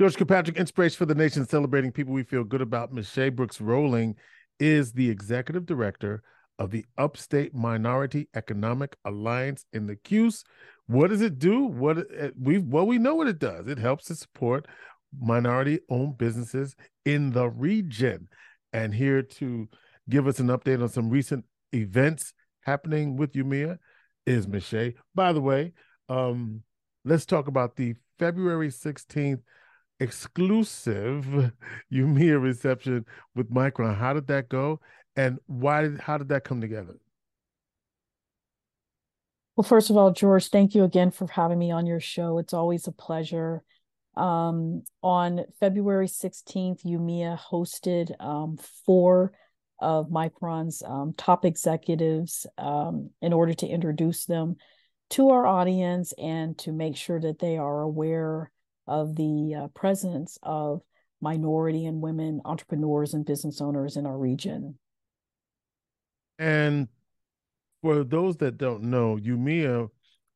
George 0.00 0.16
Kirkpatrick, 0.16 0.56
inspiration 0.56 0.96
for 0.96 1.06
the 1.06 1.14
nation, 1.14 1.46
celebrating 1.46 1.92
people 1.92 2.12
we 2.12 2.24
feel 2.24 2.42
good 2.42 2.60
about. 2.60 2.92
Me'Shae 2.92 3.30
Brooks 3.30 3.60
Rolling 3.60 4.16
is 4.58 4.92
the 4.92 5.08
executive 5.08 5.66
director 5.66 6.20
of 6.58 6.72
the 6.72 6.84
Upstate 6.98 7.54
Minority 7.54 8.28
Economic 8.34 8.96
Alliance 9.04 9.66
in 9.72 9.86
the 9.86 9.94
CUSE. 9.94 10.42
What 10.88 11.10
does 11.10 11.20
it 11.20 11.38
do? 11.38 11.66
What 11.66 11.98
uh, 11.98 12.30
we 12.36 12.58
well 12.58 12.88
we 12.88 12.98
know 12.98 13.14
what 13.14 13.28
it 13.28 13.38
does. 13.38 13.68
It 13.68 13.78
helps 13.78 14.06
to 14.06 14.16
support 14.16 14.66
minority-owned 15.20 16.18
businesses 16.18 16.74
in 17.04 17.30
the 17.30 17.48
region. 17.48 18.28
And 18.72 18.92
here 18.92 19.22
to 19.22 19.68
give 20.10 20.26
us 20.26 20.40
an 20.40 20.48
update 20.48 20.82
on 20.82 20.88
some 20.88 21.08
recent 21.08 21.44
events 21.72 22.32
happening 22.62 23.16
with 23.16 23.34
UMEA 23.34 23.78
is 24.26 24.48
Me'Shae. 24.48 24.94
By 25.14 25.32
the 25.32 25.40
way, 25.40 25.72
um, 26.08 26.62
let's 27.04 27.26
talk 27.26 27.46
about 27.46 27.76
the 27.76 27.94
February 28.18 28.70
16th 28.70 29.40
exclusive 30.00 31.52
UMEA 31.92 32.42
reception 32.42 33.04
with 33.34 33.50
Micron. 33.50 33.96
How 33.96 34.12
did 34.12 34.26
that 34.28 34.48
go? 34.48 34.80
And 35.16 35.38
why 35.46 35.82
did 35.82 36.00
how 36.00 36.18
did 36.18 36.28
that 36.28 36.44
come 36.44 36.60
together? 36.60 36.96
Well, 39.56 39.64
first 39.64 39.90
of 39.90 39.96
all, 39.96 40.10
George, 40.12 40.48
thank 40.48 40.74
you 40.74 40.82
again 40.82 41.12
for 41.12 41.28
having 41.28 41.58
me 41.58 41.70
on 41.70 41.86
your 41.86 42.00
show. 42.00 42.38
It's 42.38 42.52
always 42.52 42.88
a 42.88 42.92
pleasure. 42.92 43.62
Um, 44.16 44.82
on 45.02 45.44
February 45.60 46.08
16th, 46.08 46.84
UMEA 46.84 47.38
hosted 47.38 48.20
um, 48.20 48.58
four 48.84 49.32
of 49.80 50.08
Micron's 50.08 50.82
um, 50.84 51.12
top 51.16 51.44
executives 51.44 52.46
um, 52.58 53.10
in 53.22 53.32
order 53.32 53.54
to 53.54 53.66
introduce 53.66 54.24
them 54.24 54.56
to 55.10 55.30
our 55.30 55.46
audience 55.46 56.12
and 56.18 56.56
to 56.58 56.72
make 56.72 56.96
sure 56.96 57.20
that 57.20 57.38
they 57.38 57.56
are 57.56 57.82
aware 57.82 58.50
of 58.86 59.16
the 59.16 59.54
uh, 59.54 59.68
presence 59.68 60.38
of 60.42 60.82
minority 61.20 61.86
and 61.86 62.00
women 62.02 62.40
entrepreneurs 62.44 63.14
and 63.14 63.24
business 63.24 63.60
owners 63.60 63.96
in 63.96 64.06
our 64.06 64.16
region. 64.16 64.78
And 66.38 66.88
for 67.82 68.04
those 68.04 68.36
that 68.38 68.58
don't 68.58 68.84
know, 68.84 69.16
UMEA 69.16 69.88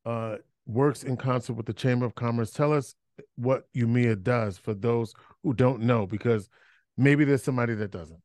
uh, 0.05 0.35
works 0.65 1.03
in 1.03 1.17
concert 1.17 1.53
with 1.53 1.65
the 1.65 1.73
Chamber 1.73 2.05
of 2.05 2.15
Commerce. 2.15 2.51
Tell 2.51 2.73
us 2.73 2.95
what 3.35 3.65
UMEA 3.75 4.23
does 4.23 4.57
for 4.57 4.73
those 4.73 5.13
who 5.43 5.53
don't 5.53 5.81
know, 5.81 6.05
because 6.05 6.49
maybe 6.97 7.25
there's 7.25 7.43
somebody 7.43 7.75
that 7.75 7.91
doesn't. 7.91 8.21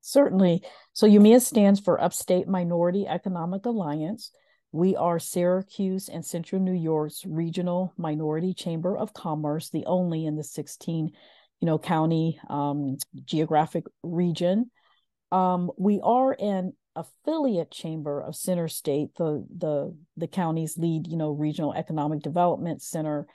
Certainly. 0.00 0.62
So 0.92 1.06
UMEA 1.06 1.40
stands 1.40 1.80
for 1.80 2.00
Upstate 2.00 2.48
Minority 2.48 3.06
Economic 3.06 3.66
Alliance. 3.66 4.30
We 4.72 4.96
are 4.96 5.18
Syracuse 5.18 6.08
and 6.08 6.24
Central 6.24 6.60
New 6.60 6.72
York's 6.72 7.24
regional 7.24 7.92
minority 7.96 8.52
chamber 8.52 8.96
of 8.96 9.14
commerce, 9.14 9.70
the 9.70 9.86
only 9.86 10.26
in 10.26 10.36
the 10.36 10.44
16, 10.44 11.10
you 11.60 11.66
know, 11.66 11.78
county 11.78 12.38
um, 12.50 12.96
geographic 13.24 13.84
region. 14.02 14.70
Um, 15.32 15.70
we 15.78 16.00
are 16.02 16.36
an 16.38 16.72
affiliate 16.94 17.70
chamber 17.70 18.20
of 18.20 18.34
Center 18.34 18.68
State, 18.68 19.14
the 19.16 19.46
the 19.56 19.96
the 20.16 20.26
county's 20.26 20.78
lead, 20.78 21.06
you 21.06 21.16
know, 21.16 21.30
regional 21.30 21.72
economic 21.74 22.22
development 22.22 22.82
center. 22.82 23.26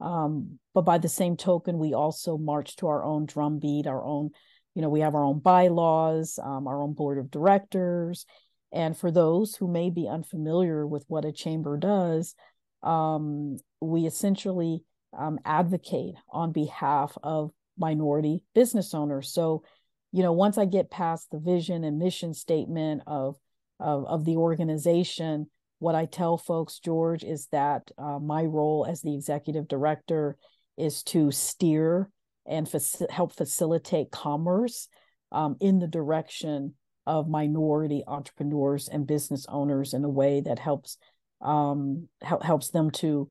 Um, 0.00 0.58
but 0.74 0.82
by 0.82 0.98
the 0.98 1.08
same 1.08 1.36
token, 1.36 1.78
we 1.78 1.94
also 1.94 2.36
march 2.36 2.76
to 2.76 2.88
our 2.88 3.04
own 3.04 3.26
drumbeat, 3.26 3.86
our 3.86 4.02
own, 4.02 4.30
you 4.74 4.82
know, 4.82 4.88
we 4.88 5.00
have 5.00 5.14
our 5.14 5.24
own 5.24 5.38
bylaws, 5.38 6.40
um, 6.42 6.66
our 6.66 6.80
own 6.82 6.94
board 6.94 7.18
of 7.18 7.30
directors, 7.30 8.26
and 8.72 8.96
for 8.96 9.10
those 9.10 9.54
who 9.56 9.68
may 9.68 9.90
be 9.90 10.08
unfamiliar 10.08 10.86
with 10.86 11.04
what 11.08 11.24
a 11.24 11.32
chamber 11.32 11.76
does, 11.76 12.34
um, 12.82 13.58
we 13.80 14.06
essentially 14.06 14.82
um, 15.16 15.38
advocate 15.44 16.14
on 16.30 16.52
behalf 16.52 17.16
of 17.22 17.50
minority 17.78 18.44
business 18.54 18.94
owners. 18.94 19.32
So, 19.32 19.62
you 20.10 20.22
know, 20.22 20.32
once 20.32 20.56
I 20.56 20.64
get 20.64 20.90
past 20.90 21.30
the 21.30 21.38
vision 21.38 21.84
and 21.84 21.98
mission 21.98 22.34
statement 22.34 23.02
of 23.06 23.36
of, 23.78 24.06
of 24.06 24.24
the 24.24 24.36
organization, 24.36 25.50
what 25.80 25.96
I 25.96 26.06
tell 26.06 26.38
folks, 26.38 26.78
George, 26.78 27.24
is 27.24 27.48
that 27.50 27.90
uh, 27.98 28.20
my 28.20 28.44
role 28.44 28.86
as 28.88 29.02
the 29.02 29.14
executive 29.14 29.66
director 29.66 30.36
is 30.78 31.02
to 31.04 31.32
steer 31.32 32.08
and 32.46 32.66
faci- 32.66 33.10
help 33.10 33.32
facilitate 33.34 34.12
commerce 34.12 34.88
um, 35.32 35.56
in 35.60 35.80
the 35.80 35.88
direction 35.88 36.74
of 37.06 37.28
minority 37.28 38.02
entrepreneurs 38.06 38.88
and 38.88 39.06
business 39.06 39.46
owners 39.48 39.94
in 39.94 40.04
a 40.04 40.08
way 40.08 40.40
that 40.40 40.58
helps 40.58 40.96
um, 41.40 42.08
helps 42.22 42.70
them 42.70 42.90
to 42.90 43.30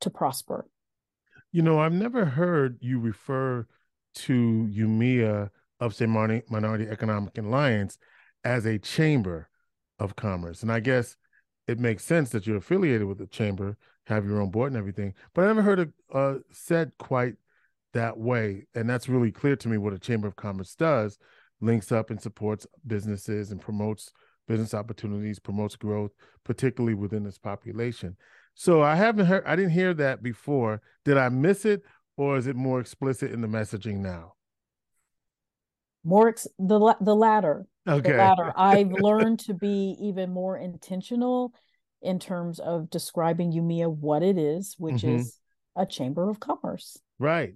to 0.00 0.10
prosper. 0.10 0.66
You 1.52 1.62
know, 1.62 1.78
I've 1.78 1.92
never 1.92 2.24
heard 2.24 2.78
you 2.80 2.98
refer 2.98 3.66
to 4.16 4.68
UMEA 4.72 5.50
Upstate 5.80 6.08
Minority 6.08 6.88
Economic 6.88 7.38
Alliance 7.38 7.98
as 8.44 8.66
a 8.66 8.78
chamber 8.78 9.48
of 9.98 10.16
commerce, 10.16 10.62
and 10.62 10.70
I 10.70 10.80
guess 10.80 11.16
it 11.66 11.80
makes 11.80 12.04
sense 12.04 12.30
that 12.30 12.46
you're 12.46 12.58
affiliated 12.58 13.06
with 13.06 13.18
the 13.18 13.26
chamber, 13.26 13.76
have 14.06 14.26
your 14.26 14.40
own 14.40 14.50
board 14.50 14.72
and 14.72 14.78
everything. 14.78 15.14
But 15.34 15.44
I 15.44 15.46
never 15.48 15.62
heard 15.62 15.80
it 15.80 15.88
uh, 16.12 16.34
said 16.50 16.92
quite 16.98 17.34
that 17.92 18.18
way, 18.18 18.66
and 18.74 18.88
that's 18.88 19.08
really 19.08 19.32
clear 19.32 19.56
to 19.56 19.68
me 19.68 19.78
what 19.78 19.94
a 19.94 19.98
chamber 19.98 20.28
of 20.28 20.36
commerce 20.36 20.74
does 20.74 21.18
links 21.60 21.92
up 21.92 22.10
and 22.10 22.20
supports 22.20 22.66
businesses 22.86 23.50
and 23.50 23.60
promotes 23.60 24.12
business 24.46 24.74
opportunities, 24.74 25.38
promotes 25.38 25.76
growth, 25.76 26.12
particularly 26.44 26.94
within 26.94 27.24
this 27.24 27.38
population. 27.38 28.16
So 28.54 28.82
I 28.82 28.94
haven't 28.94 29.26
heard, 29.26 29.44
I 29.46 29.56
didn't 29.56 29.72
hear 29.72 29.92
that 29.94 30.22
before. 30.22 30.80
Did 31.04 31.18
I 31.18 31.28
miss 31.28 31.64
it, 31.64 31.82
or 32.16 32.36
is 32.36 32.46
it 32.46 32.56
more 32.56 32.80
explicit 32.80 33.32
in 33.32 33.40
the 33.40 33.48
messaging 33.48 33.98
now? 33.98 34.34
More 36.04 36.28
ex- 36.28 36.46
the 36.58 36.96
the 37.00 37.14
latter. 37.14 37.66
Okay. 37.86 38.12
The 38.12 38.18
latter. 38.18 38.52
I've 38.56 38.92
learned 39.00 39.40
to 39.40 39.54
be 39.54 39.96
even 40.00 40.30
more 40.30 40.56
intentional 40.56 41.52
in 42.00 42.18
terms 42.18 42.60
of 42.60 42.88
describing 42.90 43.52
UMEA 43.52 43.92
what 43.92 44.22
it 44.22 44.38
is, 44.38 44.76
which 44.78 45.02
mm-hmm. 45.02 45.16
is 45.16 45.38
a 45.74 45.84
chamber 45.84 46.30
of 46.30 46.40
commerce. 46.40 46.96
Right. 47.18 47.54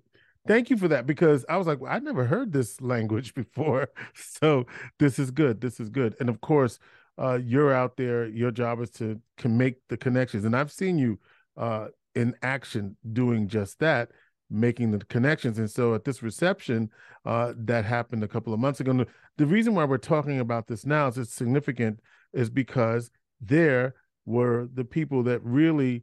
Thank 0.50 0.68
you 0.68 0.76
for 0.76 0.88
that 0.88 1.06
because 1.06 1.44
I 1.48 1.56
was 1.58 1.68
like, 1.68 1.80
well, 1.80 1.92
I 1.92 2.00
never 2.00 2.24
heard 2.24 2.50
this 2.52 2.80
language 2.80 3.34
before. 3.36 3.88
So 4.16 4.66
this 4.98 5.20
is 5.20 5.30
good. 5.30 5.60
This 5.60 5.78
is 5.78 5.90
good. 5.90 6.16
And 6.18 6.28
of 6.28 6.40
course, 6.40 6.80
uh, 7.16 7.38
you're 7.40 7.72
out 7.72 7.96
there. 7.96 8.26
Your 8.26 8.50
job 8.50 8.80
is 8.80 8.90
to 8.92 9.20
can 9.36 9.56
make 9.56 9.76
the 9.88 9.96
connections, 9.96 10.44
and 10.44 10.56
I've 10.56 10.72
seen 10.72 10.98
you 10.98 11.20
uh, 11.56 11.86
in 12.16 12.34
action 12.42 12.96
doing 13.12 13.46
just 13.46 13.78
that, 13.78 14.10
making 14.50 14.90
the 14.90 14.98
connections. 15.04 15.60
And 15.60 15.70
so 15.70 15.94
at 15.94 16.02
this 16.02 16.20
reception 16.20 16.90
uh, 17.24 17.52
that 17.56 17.84
happened 17.84 18.24
a 18.24 18.28
couple 18.28 18.52
of 18.52 18.58
months 18.58 18.80
ago, 18.80 19.06
the 19.36 19.46
reason 19.46 19.76
why 19.76 19.84
we're 19.84 19.98
talking 19.98 20.40
about 20.40 20.66
this 20.66 20.84
now 20.84 21.06
is 21.06 21.16
it's 21.16 21.32
significant 21.32 22.00
is 22.32 22.50
because 22.50 23.12
there 23.40 23.94
were 24.26 24.68
the 24.74 24.84
people 24.84 25.22
that 25.22 25.44
really 25.44 26.02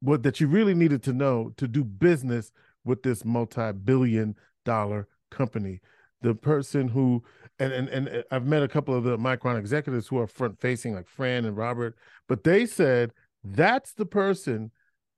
what 0.00 0.22
that 0.22 0.40
you 0.40 0.46
really 0.46 0.74
needed 0.74 1.02
to 1.02 1.12
know 1.12 1.52
to 1.58 1.68
do 1.68 1.84
business 1.84 2.50
with 2.84 3.02
this 3.02 3.24
multi-billion 3.24 4.34
dollar 4.64 5.08
company. 5.30 5.80
The 6.22 6.34
person 6.34 6.88
who 6.88 7.22
and, 7.58 7.72
and 7.72 7.88
and 7.88 8.24
I've 8.30 8.46
met 8.46 8.62
a 8.62 8.68
couple 8.68 8.94
of 8.94 9.04
the 9.04 9.18
Micron 9.18 9.58
executives 9.58 10.08
who 10.08 10.18
are 10.18 10.26
front 10.26 10.60
facing 10.60 10.94
like 10.94 11.08
Fran 11.08 11.44
and 11.44 11.56
Robert 11.56 11.96
but 12.28 12.44
they 12.44 12.64
said 12.64 13.12
that's 13.42 13.92
the 13.92 14.06
person 14.06 14.70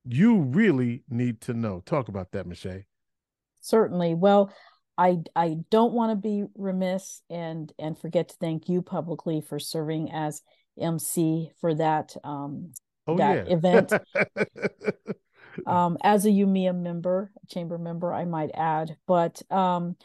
you 0.06 0.38
really 0.38 1.02
need 1.08 1.40
to 1.42 1.54
know. 1.54 1.82
Talk 1.84 2.08
about 2.08 2.32
that 2.32 2.46
Me'Shae. 2.46 2.84
Certainly. 3.60 4.14
Well 4.14 4.50
I 4.96 5.18
I 5.36 5.56
don't 5.70 5.92
want 5.92 6.12
to 6.12 6.16
be 6.16 6.44
remiss 6.56 7.20
and 7.28 7.72
and 7.78 7.98
forget 7.98 8.30
to 8.30 8.36
thank 8.40 8.68
you 8.68 8.80
publicly 8.80 9.40
for 9.40 9.58
serving 9.58 10.10
as 10.12 10.42
MC 10.80 11.50
for 11.60 11.74
that 11.74 12.16
um 12.24 12.72
oh, 13.06 13.16
that 13.16 13.46
yeah. 13.48 13.54
event 13.54 13.92
um, 15.66 15.98
as 16.02 16.26
a 16.26 16.30
UMEA 16.30 16.74
member, 16.74 17.32
chamber 17.48 17.78
member, 17.78 18.12
I 18.12 18.24
might 18.24 18.50
add. 18.54 18.96
But 19.06 19.42
um, 19.50 19.96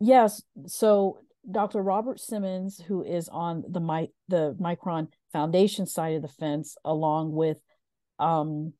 yes, 0.00 0.42
so 0.66 1.18
Dr. 1.50 1.82
Robert 1.82 2.20
Simmons, 2.20 2.80
who 2.86 3.02
is 3.02 3.28
on 3.28 3.64
the 3.68 3.80
My, 3.80 4.08
the 4.28 4.56
Micron 4.60 5.08
Foundation 5.32 5.86
side 5.86 6.14
of 6.14 6.22
the 6.22 6.28
fence, 6.28 6.76
along 6.84 7.32
with 7.32 7.58
um, 8.18 8.72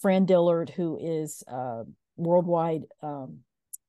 Fran 0.00 0.26
Dillard, 0.26 0.70
who 0.70 0.98
is 1.00 1.42
uh, 1.48 1.84
worldwide 2.16 2.82
um, 3.02 3.38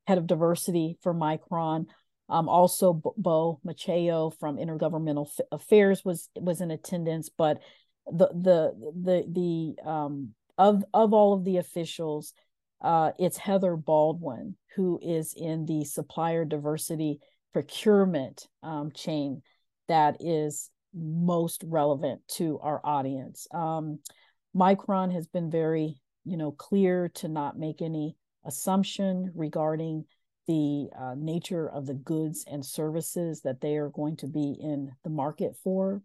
head 0.07 0.17
of 0.17 0.27
diversity 0.27 0.97
for 1.01 1.13
Micron. 1.13 1.87
Um, 2.29 2.47
also, 2.47 2.93
Bo 3.17 3.59
Macheo 3.65 4.37
from 4.39 4.57
Intergovernmental 4.57 5.27
Affairs 5.51 6.05
was 6.05 6.29
was 6.35 6.61
in 6.61 6.71
attendance, 6.71 7.29
but 7.29 7.61
the 8.05 8.27
the 8.27 8.93
the 8.95 9.75
the 9.75 9.89
um, 9.89 10.33
of 10.57 10.83
of 10.93 11.13
all 11.13 11.33
of 11.33 11.43
the 11.43 11.57
officials, 11.57 12.33
uh, 12.81 13.11
it's 13.19 13.37
Heather 13.37 13.75
Baldwin 13.75 14.55
who 14.75 14.99
is 15.01 15.33
in 15.35 15.65
the 15.65 15.83
supplier 15.83 16.45
diversity 16.45 17.19
procurement 17.53 18.47
um, 18.63 18.91
chain 18.93 19.41
that 19.87 20.17
is 20.21 20.69
most 20.93 21.63
relevant 21.65 22.21
to 22.27 22.59
our 22.59 22.81
audience. 22.83 23.47
Um, 23.53 23.99
Micron 24.55 25.13
has 25.13 25.27
been 25.27 25.49
very, 25.51 25.99
you 26.25 26.37
know, 26.37 26.51
clear 26.51 27.09
to 27.15 27.27
not 27.27 27.57
make 27.57 27.81
any 27.81 28.15
assumption 28.45 29.31
regarding 29.35 30.05
the 30.47 30.89
uh, 30.99 31.15
nature 31.17 31.69
of 31.69 31.85
the 31.85 31.93
goods 31.93 32.45
and 32.49 32.65
services 32.65 33.41
that 33.41 33.61
they 33.61 33.75
are 33.75 33.89
going 33.89 34.17
to 34.17 34.27
be 34.27 34.57
in 34.59 34.91
the 35.03 35.09
market 35.09 35.55
for. 35.63 36.01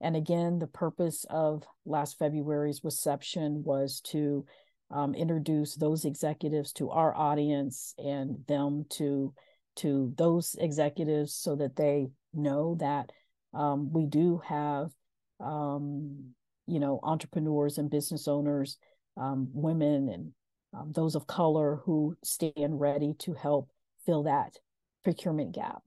And 0.00 0.16
again, 0.16 0.58
the 0.58 0.66
purpose 0.66 1.26
of 1.28 1.64
last 1.84 2.18
February's 2.18 2.84
reception 2.84 3.62
was 3.64 4.00
to 4.06 4.44
um, 4.90 5.14
introduce 5.14 5.74
those 5.74 6.04
executives 6.04 6.72
to 6.74 6.90
our 6.90 7.14
audience 7.14 7.94
and 7.98 8.44
them 8.46 8.86
to 8.90 9.34
to 9.76 10.12
those 10.16 10.56
executives 10.58 11.34
so 11.34 11.54
that 11.54 11.76
they 11.76 12.08
know 12.34 12.76
that 12.80 13.12
um, 13.54 13.92
we 13.92 14.06
do 14.06 14.40
have 14.44 14.90
um, 15.40 16.30
you 16.66 16.80
know 16.80 17.00
entrepreneurs 17.02 17.78
and 17.78 17.90
business 17.90 18.28
owners 18.28 18.78
um, 19.16 19.48
women 19.52 20.08
and 20.08 20.32
um, 20.74 20.92
those 20.92 21.14
of 21.14 21.26
color 21.26 21.80
who 21.84 22.16
stand 22.22 22.80
ready 22.80 23.14
to 23.18 23.34
help 23.34 23.70
fill 24.04 24.24
that 24.24 24.56
procurement 25.02 25.52
gap. 25.54 25.82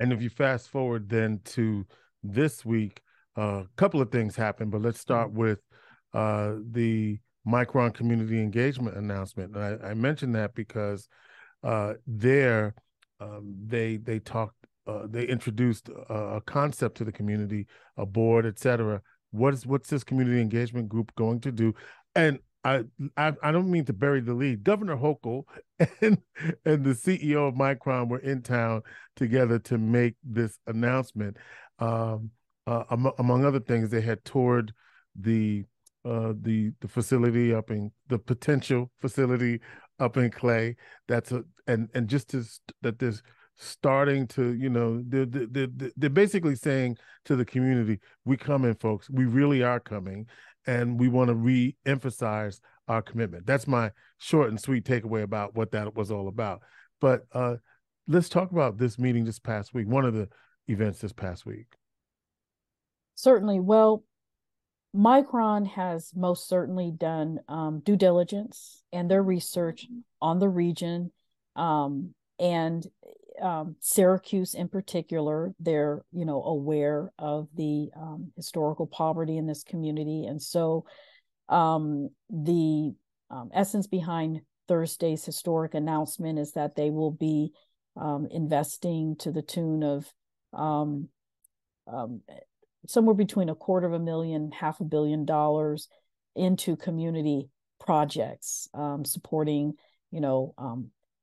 And 0.00 0.12
if 0.12 0.22
you 0.22 0.30
fast 0.30 0.68
forward 0.68 1.08
then 1.08 1.40
to 1.44 1.86
this 2.24 2.64
week 2.64 3.00
a 3.36 3.40
uh, 3.40 3.64
couple 3.76 4.00
of 4.00 4.10
things 4.10 4.34
happened 4.34 4.70
but 4.70 4.82
let's 4.82 5.00
start 5.00 5.28
mm-hmm. 5.28 5.40
with 5.40 5.58
uh, 6.12 6.54
the 6.72 7.18
micron 7.46 7.92
community 7.92 8.40
engagement 8.40 8.96
announcement 8.96 9.54
and 9.54 9.82
i, 9.82 9.90
I 9.90 9.94
mentioned 9.94 10.34
that 10.34 10.54
because 10.54 11.08
uh, 11.62 11.94
there 12.06 12.74
um, 13.20 13.54
they 13.66 13.96
they 13.96 14.18
talked 14.18 14.64
uh, 14.86 15.06
they 15.08 15.24
introduced 15.24 15.88
a, 15.88 16.14
a, 16.14 16.40
concept 16.42 16.98
to 16.98 17.04
the 17.04 17.12
community, 17.12 17.66
a 17.96 18.04
board, 18.04 18.44
etc. 18.44 19.00
What 19.30 19.54
is 19.54 19.66
what's 19.66 19.88
this 19.88 20.04
community 20.04 20.40
engagement 20.40 20.88
group 20.88 21.14
going 21.16 21.40
to 21.40 21.52
do? 21.52 21.74
And 22.14 22.38
I, 22.64 22.84
I, 23.16 23.32
I 23.42 23.52
don't 23.52 23.70
mean 23.70 23.84
to 23.86 23.92
bury 23.92 24.20
the 24.20 24.34
lead. 24.34 24.62
Governor 24.62 24.96
Hochul 24.96 25.44
and 26.00 26.18
and 26.64 26.84
the 26.84 26.90
CEO 26.90 27.48
of 27.48 27.54
Micron 27.54 28.08
were 28.08 28.18
in 28.18 28.42
town 28.42 28.82
together 29.16 29.58
to 29.60 29.78
make 29.78 30.16
this 30.22 30.58
announcement. 30.66 31.38
Um, 31.78 32.30
uh, 32.66 32.84
among, 32.90 33.44
other 33.44 33.60
things, 33.60 33.90
they 33.90 34.00
had 34.00 34.24
toured 34.24 34.72
the 35.18 35.64
uh, 36.04 36.32
the 36.40 36.72
the 36.80 36.88
facility 36.88 37.54
up 37.54 37.70
in 37.70 37.90
the 38.08 38.18
potential 38.18 38.90
facility 39.00 39.60
up 39.98 40.16
in 40.16 40.30
Clay. 40.30 40.76
That's 41.08 41.32
a 41.32 41.44
and 41.66 41.88
and 41.94 42.08
just 42.08 42.30
to, 42.30 42.44
that 42.82 42.98
there's 42.98 43.22
starting 43.56 44.26
to 44.26 44.54
you 44.54 44.68
know 44.68 45.02
they're, 45.06 45.26
they're, 45.26 45.68
they're 45.96 46.10
basically 46.10 46.56
saying 46.56 46.96
to 47.24 47.36
the 47.36 47.44
community 47.44 48.00
we 48.24 48.36
coming 48.36 48.74
folks. 48.74 49.08
We 49.10 49.24
really 49.24 49.62
are 49.62 49.80
coming 49.80 50.26
and 50.66 50.98
we 50.98 51.08
want 51.08 51.28
to 51.28 51.34
re-emphasize 51.34 52.60
our 52.88 53.02
commitment. 53.02 53.46
That's 53.46 53.66
my 53.66 53.92
short 54.18 54.48
and 54.48 54.60
sweet 54.60 54.84
takeaway 54.84 55.22
about 55.22 55.54
what 55.54 55.70
that 55.72 55.94
was 55.94 56.10
all 56.10 56.28
about. 56.28 56.60
But 57.00 57.22
uh 57.32 57.56
let's 58.06 58.28
talk 58.28 58.50
about 58.50 58.76
this 58.76 58.98
meeting 58.98 59.24
this 59.24 59.38
past 59.38 59.72
week. 59.72 59.86
One 59.86 60.04
of 60.04 60.14
the 60.14 60.28
events 60.68 61.00
this 61.00 61.12
past 61.12 61.46
week? 61.46 61.76
Certainly. 63.14 63.60
Well 63.60 64.04
micron 64.94 65.66
has 65.66 66.12
most 66.14 66.48
certainly 66.48 66.92
done 66.92 67.40
um, 67.48 67.80
due 67.84 67.96
diligence 67.96 68.84
and 68.92 69.10
their 69.10 69.24
research 69.24 69.88
on 70.22 70.38
the 70.38 70.48
region 70.48 71.10
um, 71.56 72.14
and 72.38 72.86
um, 73.42 73.76
Syracuse 73.80 74.54
in 74.54 74.68
particular, 74.68 75.54
they're 75.58 76.04
you 76.12 76.24
know 76.24 76.42
aware 76.42 77.10
of 77.18 77.48
the 77.56 77.90
um, 77.96 78.32
historical 78.36 78.86
poverty 78.86 79.36
in 79.36 79.46
this 79.46 79.64
community, 79.64 80.24
and 80.26 80.40
so 80.40 80.84
um, 81.48 82.10
the 82.30 82.94
um, 83.30 83.50
essence 83.52 83.86
behind 83.86 84.40
Thursday's 84.68 85.24
historic 85.24 85.74
announcement 85.74 86.38
is 86.38 86.52
that 86.52 86.76
they 86.76 86.90
will 86.90 87.10
be 87.10 87.52
investing 88.30 89.14
to 89.16 89.30
the 89.30 89.42
tune 89.42 89.82
of 89.82 90.12
um, 90.54 91.08
somewhere 92.86 93.14
between 93.14 93.48
a 93.48 93.54
quarter 93.54 93.86
of 93.86 93.92
a 93.92 93.98
million, 93.98 94.50
half 94.52 94.80
a 94.80 94.84
billion 94.84 95.24
dollars 95.24 95.88
into 96.36 96.76
community 96.76 97.48
projects 97.80 98.68
supporting 99.04 99.74
you 100.10 100.20
know 100.20 100.54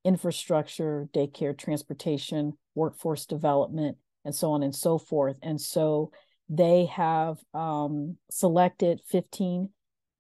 infrastructure, 0.04 1.08
daycare, 1.14 1.58
transportation, 1.58 2.54
workforce 2.76 3.26
development, 3.26 3.98
and 4.26 4.34
so 4.34 4.52
on 4.52 4.64
and 4.64 4.76
so 4.76 4.98
forth. 4.98 5.38
And 5.42 5.60
so 5.60 6.12
they 6.50 6.86
have 6.86 7.38
um, 7.54 8.18
selected 8.30 9.02
15 9.08 9.70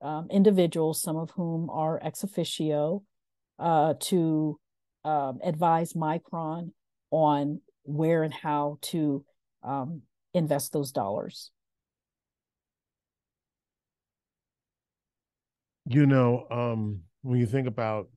um, 0.01 0.27
individuals, 0.31 1.01
some 1.01 1.17
of 1.17 1.31
whom 1.31 1.69
are 1.69 1.99
ex 2.01 2.23
officio, 2.23 3.03
uh, 3.59 3.93
to 3.99 4.59
um, 5.03 5.39
advise 5.43 5.93
Micron 5.93 6.71
on 7.11 7.61
where 7.83 8.23
and 8.23 8.33
how 8.33 8.77
to 8.81 9.23
um, 9.63 10.01
invest 10.33 10.73
those 10.73 10.91
dollars. 10.91 11.51
You 15.87 16.05
know, 16.05 16.45
um, 16.49 17.01
when 17.21 17.39
you 17.39 17.45
think 17.45 17.67
about 17.67 18.07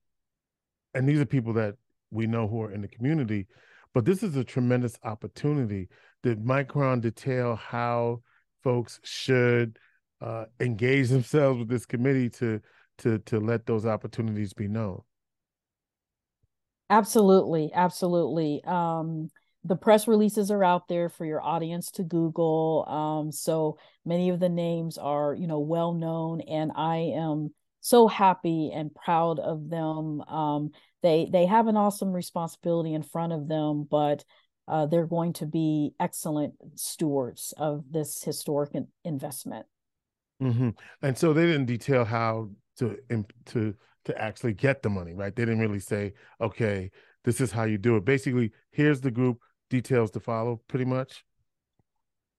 and 0.95 1.07
these 1.07 1.19
are 1.19 1.25
people 1.25 1.53
that 1.53 1.75
we 2.09 2.25
know 2.25 2.47
who 2.47 2.61
are 2.61 2.71
in 2.71 2.81
the 2.81 2.87
community, 2.87 3.47
but 3.93 4.05
this 4.05 4.23
is 4.23 4.35
a 4.35 4.43
tremendous 4.43 4.97
opportunity. 5.03 5.89
Did 6.23 6.43
Micron 6.43 7.01
detail 7.01 7.55
how 7.55 8.21
folks 8.63 8.99
should 9.03 9.77
uh, 10.21 10.45
engage 10.59 11.09
themselves 11.09 11.59
with 11.59 11.67
this 11.67 11.85
committee 11.85 12.29
to 12.29 12.61
to 12.99 13.19
to 13.19 13.39
let 13.39 13.65
those 13.65 13.85
opportunities 13.85 14.53
be 14.53 14.69
known? 14.69 15.01
Absolutely, 16.89 17.71
absolutely. 17.73 18.63
Um, 18.63 19.29
the 19.65 19.75
press 19.75 20.07
releases 20.07 20.51
are 20.51 20.63
out 20.63 20.87
there 20.87 21.09
for 21.09 21.25
your 21.25 21.41
audience 21.41 21.91
to 21.91 22.03
Google. 22.03 22.85
Um, 22.87 23.31
so 23.31 23.77
many 24.05 24.29
of 24.29 24.39
the 24.39 24.49
names 24.49 24.97
are, 24.97 25.33
you 25.33 25.47
know, 25.47 25.59
well 25.59 25.93
known, 25.93 26.41
and 26.41 26.71
I 26.75 27.13
am 27.15 27.49
so 27.81 28.07
happy 28.07 28.71
and 28.73 28.93
proud 28.93 29.39
of 29.39 29.69
them. 29.69 30.21
Um, 30.21 30.71
they 31.01 31.27
they 31.31 31.45
have 31.45 31.67
an 31.67 31.77
awesome 31.77 32.13
responsibility 32.13 32.93
in 32.93 33.03
front 33.03 33.33
of 33.33 33.47
them, 33.47 33.87
but 33.89 34.23
uh, 34.67 34.85
they're 34.85 35.07
going 35.07 35.33
to 35.33 35.45
be 35.45 35.93
excellent 35.99 36.53
stewards 36.75 37.53
of 37.57 37.83
this 37.89 38.23
historic 38.23 38.73
in- 38.73 38.87
investment. 39.03 39.65
Mm-hmm. 40.41 40.69
And 41.01 41.17
so 41.17 41.33
they 41.33 41.45
didn't 41.45 41.65
detail 41.65 42.05
how 42.05 42.49
to 42.77 42.99
to 43.47 43.75
to 44.05 44.21
actually 44.21 44.53
get 44.53 44.83
the 44.83 44.89
money, 44.89 45.13
right? 45.13 45.35
They 45.35 45.45
didn't 45.45 45.59
really 45.59 45.79
say, 45.79 46.13
okay, 46.39 46.91
this 47.23 47.41
is 47.41 47.51
how 47.51 47.63
you 47.63 47.77
do 47.77 47.95
it. 47.95 48.05
Basically, 48.05 48.51
here's 48.71 49.01
the 49.01 49.11
group 49.11 49.39
details 49.69 50.11
to 50.11 50.19
follow, 50.19 50.61
pretty 50.67 50.85
much. 50.85 51.23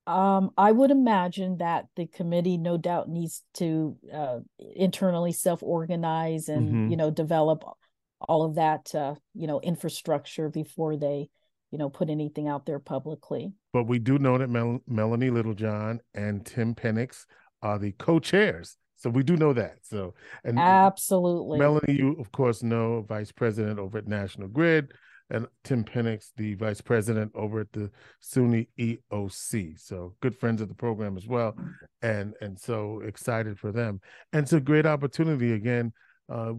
Um, 0.07 0.51
I 0.57 0.71
would 0.71 0.93
imagine 0.93 1.59
that 1.59 1.87
the 1.97 2.07
committee, 2.07 2.59
no 2.59 2.77
doubt, 2.77 3.09
needs 3.09 3.43
to 3.55 3.97
uh, 4.13 4.39
internally 4.77 5.33
self-organize 5.33 6.49
and 6.49 6.69
mm-hmm. 6.69 6.91
you 6.91 6.97
know 6.97 7.11
develop 7.11 7.65
all 8.21 8.45
of 8.45 8.55
that 8.55 8.95
uh, 8.95 9.15
you 9.35 9.47
know 9.49 9.61
infrastructure 9.61 10.49
before 10.49 10.97
they 10.97 11.29
you 11.73 11.79
know 11.79 11.91
put 11.91 12.09
anything 12.09 12.47
out 12.47 12.67
there 12.67 12.79
publicly. 12.79 13.53
But 13.73 13.89
we 13.89 13.99
do 13.99 14.19
know 14.19 14.39
that 14.39 14.49
Mel- 14.49 14.81
Melanie 14.87 15.31
Littlejohn 15.31 16.01
and 16.15 16.47
Tim 16.47 16.75
Penix 16.75 17.27
are 17.63 17.79
the 17.79 17.91
co-chairs, 17.93 18.77
so 18.95 19.11
we 19.11 19.25
do 19.25 19.37
know 19.37 19.53
that. 19.55 19.79
So 19.83 20.15
and 20.45 20.57
absolutely, 20.57 21.59
Melanie, 21.59 21.95
you 21.95 22.17
of 22.21 22.31
course 22.31 22.63
know, 22.63 23.05
vice 23.09 23.33
president 23.33 23.81
over 23.81 23.99
at 23.99 24.07
National 24.07 24.47
Grid 24.47 24.93
and 25.31 25.47
Tim 25.65 25.85
Penix, 25.85 26.31
the 26.37 26.55
vice 26.55 26.81
president 26.81 27.33
over 27.35 27.61
at 27.61 27.73
the 27.73 27.91
SUNY 28.23 28.69
EOC. 28.79 29.81
So 29.81 30.15
good 30.21 30.37
friends 30.37 30.61
of 30.61 30.69
the 30.69 30.75
program 30.75 31.17
as 31.17 31.27
well, 31.27 31.57
and 32.03 32.35
and 32.41 32.59
so 32.59 33.01
excited 33.05 33.59
for 33.59 33.73
them. 33.73 34.01
And 34.33 34.45
it's 34.45 34.53
a 34.53 34.61
great 34.61 34.87
opportunity 34.87 35.53
again. 35.53 35.93
Uh, 36.29 36.55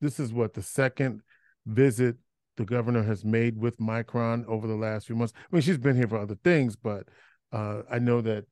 this 0.00 0.20
is 0.20 0.32
what 0.32 0.54
the 0.54 0.62
second 0.62 1.22
visit 1.66 2.16
the 2.56 2.64
governor 2.64 3.02
has 3.02 3.24
made 3.24 3.56
with 3.56 3.78
Micron 3.78 4.44
over 4.46 4.66
the 4.66 4.74
last 4.74 5.06
few 5.06 5.16
months. 5.16 5.32
I 5.36 5.54
mean, 5.54 5.62
she's 5.62 5.78
been 5.78 5.96
here 5.96 6.08
for 6.08 6.18
other 6.18 6.36
things, 6.44 6.76
but 6.76 7.04
uh, 7.52 7.82
I 7.90 7.98
know 7.98 8.20
that 8.20 8.44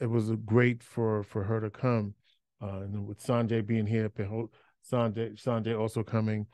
it 0.00 0.06
was 0.06 0.30
great 0.44 0.82
for 0.82 1.22
for 1.22 1.44
her 1.44 1.60
to 1.60 1.70
come. 1.70 2.14
Uh, 2.60 2.80
and 2.80 3.06
with 3.06 3.22
Sanjay 3.22 3.64
being 3.64 3.86
here, 3.86 4.08
Sanjay 4.08 5.40
Sanjay 5.40 5.78
also 5.78 6.02
coming 6.02 6.46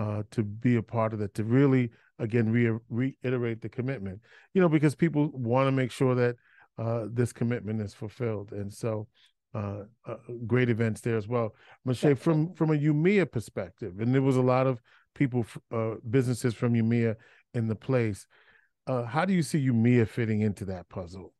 uh, 0.00 0.22
to 0.30 0.42
be 0.42 0.76
a 0.76 0.82
part 0.82 1.12
of 1.12 1.18
that, 1.18 1.34
to 1.34 1.44
really 1.44 1.90
again 2.18 2.50
re- 2.50 2.78
reiterate 2.88 3.60
the 3.60 3.68
commitment. 3.68 4.18
You 4.54 4.62
know, 4.62 4.68
because 4.68 4.94
people 4.94 5.30
want 5.34 5.68
to 5.68 5.72
make 5.72 5.92
sure 5.92 6.14
that 6.14 6.36
uh, 6.78 7.04
this 7.12 7.32
commitment 7.32 7.80
is 7.82 7.92
fulfilled, 7.92 8.52
and 8.52 8.72
so 8.72 9.06
uh, 9.54 9.82
uh, 10.06 10.16
great 10.46 10.70
events 10.70 11.02
there 11.02 11.18
as 11.18 11.28
well. 11.28 11.54
Me'Shae, 11.84 12.16
from 12.16 12.54
from 12.54 12.70
a 12.70 12.78
UMEA 12.78 13.30
perspective, 13.30 14.00
and 14.00 14.14
there 14.14 14.22
was 14.22 14.36
a 14.36 14.42
lot 14.42 14.66
of 14.66 14.80
people, 15.14 15.44
uh, 15.70 15.96
businesses 16.08 16.54
from 16.54 16.72
UMEA 16.74 17.16
in 17.52 17.68
the 17.68 17.76
place. 17.76 18.26
Uh, 18.86 19.04
how 19.04 19.26
do 19.26 19.34
you 19.34 19.42
see 19.42 19.66
UMEA 19.66 20.08
fitting 20.08 20.40
into 20.40 20.64
that 20.64 20.88
puzzle? 20.88 21.34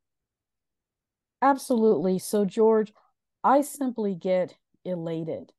Absolutely. 1.41 2.19
So, 2.19 2.45
George, 2.45 2.93
I 3.43 3.63
simply 3.63 4.15
get 4.15 4.55
elated 4.85 5.53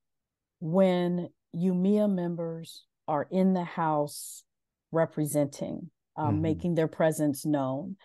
when 0.60 1.30
UMEA 1.54 2.08
members 2.08 2.84
are 3.08 3.26
in 3.30 3.52
the 3.52 3.64
House 3.64 4.44
representing, 4.90 5.90
um, 6.16 6.34
mm-hmm. 6.34 6.42
making 6.42 6.74
their 6.74 6.88
presence 6.88 7.44
known. 7.44 7.96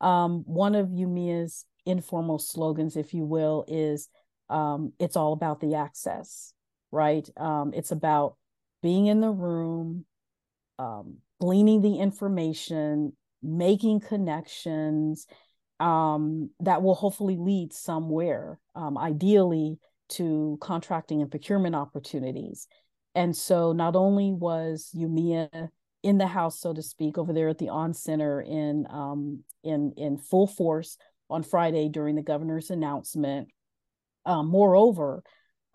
Um, 0.00 0.42
one 0.46 0.74
of 0.74 0.88
UMEA's 0.88 1.64
informal 1.86 2.38
slogans, 2.38 2.96
if 2.96 3.14
you 3.14 3.24
will, 3.24 3.64
is 3.68 4.08
um, 4.50 4.92
it's 4.98 5.16
all 5.16 5.32
about 5.32 5.60
the 5.60 5.76
access, 5.76 6.52
right? 6.90 7.28
Um, 7.36 7.72
it's 7.74 7.90
about 7.90 8.36
being 8.82 9.06
in 9.06 9.20
the 9.20 9.30
room, 9.30 10.04
um, 10.78 11.18
gleaning 11.40 11.80
the 11.80 11.98
information, 11.98 13.12
making 13.42 14.00
connections 14.00 15.26
um, 15.80 16.50
that 16.60 16.82
will 16.82 16.94
hopefully 16.94 17.36
lead 17.36 17.72
somewhere, 17.72 18.60
um, 18.74 18.98
ideally 18.98 19.78
to 20.10 20.58
contracting 20.60 21.22
and 21.22 21.30
procurement 21.30 21.74
opportunities. 21.74 22.68
And 23.14 23.36
so 23.36 23.72
not 23.72 23.96
only 23.96 24.32
was 24.32 24.90
UMEA 24.96 25.68
in 26.02 26.18
the 26.18 26.26
house, 26.26 26.60
so 26.60 26.72
to 26.72 26.82
speak, 26.82 27.18
over 27.18 27.32
there 27.32 27.48
at 27.48 27.58
the 27.58 27.68
On 27.68 27.94
Center 27.94 28.40
in 28.40 28.86
um, 28.90 29.44
in 29.62 29.92
in 29.96 30.18
full 30.18 30.46
force 30.46 30.96
on 31.30 31.42
Friday 31.42 31.88
during 31.88 32.16
the 32.16 32.22
governor's 32.22 32.70
announcement. 32.70 33.48
Um, 34.24 34.46
moreover, 34.46 35.22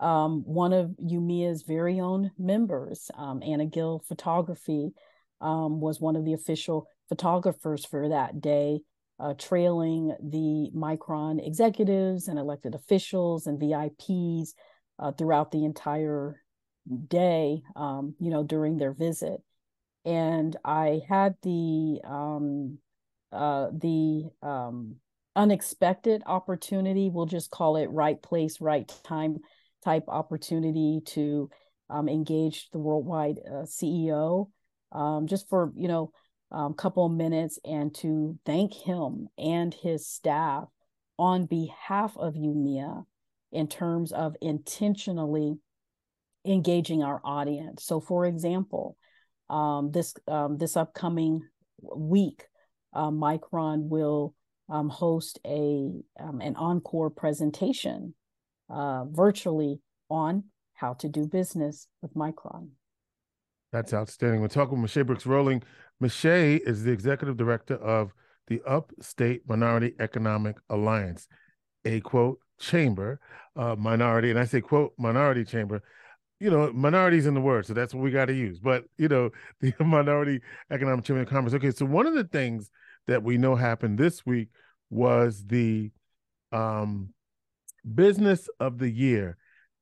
um, 0.00 0.42
one 0.44 0.72
of 0.72 0.90
UMEA's 1.02 1.62
very 1.62 2.00
own 2.00 2.30
members, 2.38 3.10
um, 3.16 3.42
Anna 3.42 3.66
Gill 3.66 4.02
Photography, 4.06 4.92
um, 5.40 5.80
was 5.80 6.00
one 6.00 6.16
of 6.16 6.24
the 6.24 6.32
official 6.32 6.86
photographers 7.08 7.84
for 7.84 8.08
that 8.08 8.40
day, 8.40 8.80
uh, 9.18 9.34
trailing 9.34 10.14
the 10.22 10.70
Micron 10.74 11.44
executives 11.44 12.28
and 12.28 12.38
elected 12.38 12.74
officials 12.74 13.46
and 13.46 13.60
VIPs 13.60 14.50
uh, 14.98 15.12
throughout 15.12 15.50
the 15.50 15.64
entire 15.64 16.40
day, 17.08 17.62
um, 17.76 18.14
you 18.18 18.30
know, 18.30 18.42
during 18.42 18.78
their 18.78 18.92
visit. 18.92 19.40
And 20.04 20.56
I 20.64 21.02
had 21.08 21.34
the 21.42 22.00
um, 22.04 22.78
uh, 23.32 23.68
the 23.72 24.30
um, 24.42 24.96
unexpected 25.36 26.22
opportunity, 26.26 27.10
we'll 27.10 27.26
just 27.26 27.50
call 27.50 27.76
it 27.76 27.90
right 27.90 28.20
place, 28.20 28.60
right 28.60 28.90
time 29.04 29.38
type 29.84 30.04
opportunity 30.08 31.00
to 31.06 31.48
um, 31.90 32.08
engage 32.08 32.68
the 32.70 32.78
worldwide 32.78 33.38
uh, 33.46 33.62
CEO 33.62 34.48
um, 34.92 35.26
just 35.26 35.48
for, 35.48 35.72
you 35.76 35.88
know, 35.88 36.10
a 36.50 36.56
um, 36.56 36.74
couple 36.74 37.06
of 37.06 37.12
minutes 37.12 37.58
and 37.64 37.94
to 37.94 38.38
thank 38.46 38.72
him 38.72 39.28
and 39.36 39.74
his 39.74 40.06
staff 40.06 40.64
on 41.18 41.44
behalf 41.44 42.16
of 42.16 42.34
UMEA 42.34 43.04
in 43.52 43.68
terms 43.68 44.12
of 44.12 44.34
intentionally 44.40 45.56
engaging 46.44 47.02
our 47.02 47.20
audience. 47.24 47.84
So, 47.84 48.00
for 48.00 48.26
example, 48.26 48.96
um, 49.50 49.90
this 49.90 50.14
um, 50.26 50.58
this 50.58 50.76
upcoming 50.76 51.42
week, 51.80 52.44
uh, 52.92 53.10
Micron 53.10 53.88
will 53.88 54.34
um, 54.68 54.88
host 54.88 55.38
a 55.46 55.90
um, 56.20 56.40
an 56.40 56.56
encore 56.56 57.10
presentation 57.10 58.14
uh, 58.68 59.04
virtually 59.06 59.80
on 60.10 60.44
how 60.74 60.94
to 60.94 61.08
do 61.08 61.26
business 61.26 61.88
with 62.02 62.14
Micron. 62.14 62.68
That's 63.72 63.92
outstanding. 63.92 64.40
We're 64.40 64.48
talking 64.48 64.80
with 64.80 64.94
Me'Shae 64.94 65.06
Brooks 65.06 65.26
Rolling. 65.26 65.62
Me'Shae 66.00 66.60
is 66.64 66.84
the 66.84 66.92
executive 66.92 67.36
director 67.36 67.76
of 67.76 68.12
the 68.46 68.62
Upstate 68.66 69.42
Minority 69.46 69.94
Economic 69.98 70.56
Alliance, 70.70 71.28
a 71.84 72.00
quote 72.00 72.38
chamber, 72.58 73.20
uh, 73.56 73.76
minority, 73.76 74.30
and 74.30 74.38
I 74.38 74.44
say 74.44 74.60
quote 74.60 74.94
minority 74.98 75.44
chamber. 75.44 75.82
You 76.40 76.50
know, 76.50 76.72
minorities 76.72 77.26
in 77.26 77.34
the 77.34 77.40
word, 77.40 77.66
so 77.66 77.74
that's 77.74 77.92
what 77.92 78.02
we 78.02 78.12
got 78.12 78.26
to 78.26 78.34
use. 78.34 78.60
But 78.60 78.84
you 78.96 79.08
know, 79.08 79.30
the 79.60 79.74
Minority 79.80 80.40
Economic 80.70 81.04
Chamber 81.04 81.22
of 81.22 81.28
Commerce. 81.28 81.54
Okay, 81.54 81.70
so 81.70 81.84
one 81.84 82.06
of 82.06 82.14
the 82.14 82.24
things 82.24 82.70
that 83.06 83.22
we 83.22 83.38
know 83.38 83.56
happened 83.56 83.98
this 83.98 84.24
week 84.24 84.48
was 84.90 85.44
the 85.46 85.90
um, 86.52 87.12
business 87.94 88.48
of 88.60 88.78
the 88.78 88.90
year. 88.90 89.36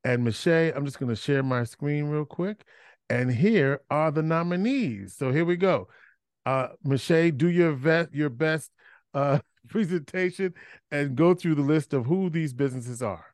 And 0.05 0.25
Me'Shae, 0.25 0.73
I'm 0.75 0.85
just 0.85 0.99
going 0.99 1.09
to 1.09 1.17
share 1.17 1.43
my 1.43 1.65
screen 1.65 2.07
real 2.07 2.25
quick. 2.25 2.65
And 3.11 3.31
here 3.31 3.81
are 3.91 4.11
the 4.11 4.23
nominees. 4.23 5.17
So 5.17 5.33
here 5.33 5.45
we 5.45 5.57
go. 5.57 5.89
Uh, 6.45 6.69
Me'Shae, 6.85 7.37
do 7.37 7.49
your 7.49 7.73
vet, 7.73 8.15
your 8.15 8.31
best 8.31 8.71
uh, 9.15 9.41
presentation 9.69 10.55
and 10.91 11.17
go 11.17 11.35
through 11.35 11.57
the 11.57 11.63
list 11.63 11.93
of 11.93 12.07
who 12.07 12.31
these 12.31 12.53
businesses 12.53 13.03
are. 13.03 13.27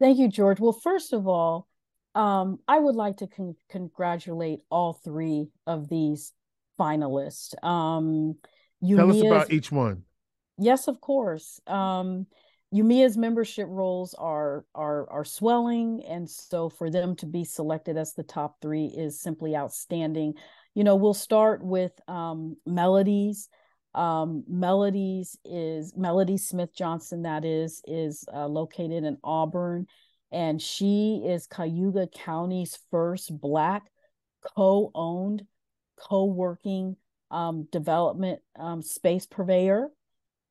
Thank 0.00 0.18
you, 0.18 0.28
George. 0.28 0.58
Well, 0.58 0.72
first 0.72 1.12
of 1.12 1.28
all, 1.28 1.68
um, 2.14 2.58
I 2.66 2.78
would 2.78 2.96
like 2.96 3.18
to 3.18 3.26
con- 3.26 3.56
congratulate 3.68 4.60
all 4.70 4.94
three 4.94 5.48
of 5.66 5.88
these 5.88 6.32
finalists. 6.78 7.54
Um, 7.62 8.36
Tell 8.82 9.10
us 9.10 9.20
about 9.20 9.52
each 9.52 9.70
one. 9.70 10.04
Yes, 10.56 10.88
of 10.88 11.00
course. 11.00 11.60
Um, 11.66 12.26
UMEA's 12.74 13.16
membership 13.16 13.66
rolls 13.68 14.14
are 14.14 14.64
are 14.74 15.10
are 15.10 15.24
swelling, 15.24 16.02
and 16.08 16.28
so 16.28 16.68
for 16.68 16.88
them 16.88 17.16
to 17.16 17.26
be 17.26 17.44
selected 17.44 17.96
as 17.96 18.14
the 18.14 18.22
top 18.22 18.60
three 18.62 18.86
is 18.86 19.20
simply 19.20 19.56
outstanding. 19.56 20.34
You 20.74 20.84
know, 20.84 20.96
we'll 20.96 21.14
start 21.14 21.62
with 21.64 21.92
um, 22.08 22.56
Melodies. 22.64 23.48
Um, 23.94 24.44
Melodies 24.48 25.36
is 25.44 25.96
Melody 25.96 26.36
Smith 26.36 26.74
Johnson. 26.74 27.22
That 27.22 27.44
is 27.44 27.82
is 27.86 28.24
uh, 28.32 28.46
located 28.46 29.04
in 29.04 29.18
Auburn, 29.24 29.86
and 30.30 30.60
she 30.60 31.22
is 31.26 31.46
Cayuga 31.46 32.06
County's 32.06 32.78
first 32.90 33.38
Black 33.40 33.90
co-owned 34.56 35.44
co-working 35.96 36.96
um, 37.30 37.68
development 37.70 38.40
um, 38.58 38.82
space 38.82 39.26
purveyor. 39.26 39.90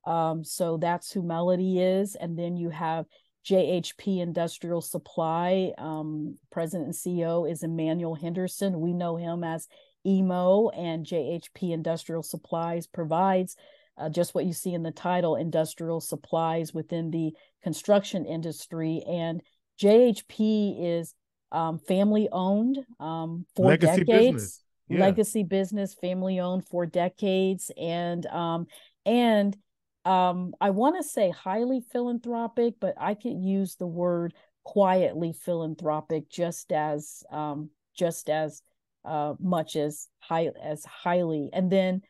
Um, 0.04 0.44
so 0.44 0.76
that's 0.76 1.12
who 1.12 1.22
Melody 1.22 1.80
is. 1.80 2.14
And 2.14 2.38
then 2.38 2.56
you 2.56 2.70
have 2.70 3.06
JHP 3.44 4.20
Industrial 4.20 4.80
Supply. 4.80 5.72
Um, 5.78 6.38
President 6.50 6.86
and 6.86 6.94
CEO 6.94 7.50
is 7.50 7.62
Emmanuel 7.62 8.14
Henderson. 8.14 8.80
We 8.80 8.92
know 8.92 9.16
him 9.16 9.44
as 9.44 9.68
EMO, 10.06 10.70
and 10.70 11.04
JHP 11.04 11.72
Industrial 11.72 12.22
Supplies 12.22 12.86
provides 12.86 13.56
uh, 13.98 14.08
just 14.08 14.34
what 14.34 14.46
you 14.46 14.52
see 14.52 14.72
in 14.72 14.82
the 14.82 14.90
title 14.90 15.36
industrial 15.36 16.00
supplies 16.00 16.72
within 16.72 17.10
the 17.10 17.32
construction 17.62 18.24
industry. 18.24 19.02
And 19.06 19.42
JHP 19.80 20.98
is 21.00 21.14
um, 21.52 21.78
family 21.78 22.28
owned 22.32 22.78
um, 22.98 23.44
for 23.54 23.66
Legacy 23.66 24.04
decades. 24.04 24.32
Business 24.32 24.62
yeah. 24.90 25.00
legacy 25.00 25.42
business, 25.44 25.94
family 25.94 26.40
owned 26.40 26.66
for 26.66 26.84
decades, 26.84 27.70
and 27.80 28.26
um, 28.26 28.66
and 29.06 29.56
um, 30.04 30.52
I 30.60 30.70
want 30.70 30.96
to 30.96 31.08
say 31.08 31.30
highly 31.30 31.80
philanthropic, 31.92 32.74
but 32.80 32.94
I 32.98 33.14
could 33.14 33.40
use 33.40 33.76
the 33.76 33.86
word 33.86 34.34
quietly 34.64 35.32
philanthropic 35.32 36.28
just 36.28 36.72
as 36.72 37.22
um, 37.30 37.70
just 37.94 38.28
as 38.28 38.62
uh, 39.04 39.34
much 39.40 39.76
as 39.76 40.08
high 40.18 40.50
as 40.62 40.84
highly. 40.84 41.50
And 41.52 41.70
then, 41.70 42.02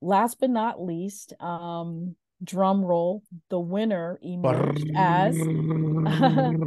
last 0.00 0.38
but 0.40 0.50
not 0.50 0.82
least, 0.82 1.32
um, 1.40 2.16
drum 2.42 2.84
roll, 2.84 3.22
the 3.50 3.60
winner 3.60 4.18
emerged 4.22 4.90
as 4.96 5.36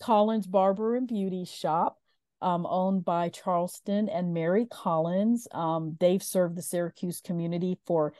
Collins 0.00 0.46
Barber 0.46 0.96
and 0.96 1.06
Beauty 1.06 1.44
Shop 1.44 1.98
um, 2.42 2.66
owned 2.68 3.04
by 3.04 3.28
Charleston 3.28 4.08
and 4.08 4.34
Mary 4.34 4.66
Collins. 4.66 5.46
Um, 5.52 5.96
they've 6.00 6.22
served 6.22 6.56
the 6.56 6.62
Syracuse 6.62 7.20
community 7.20 7.78
for 7.86 8.12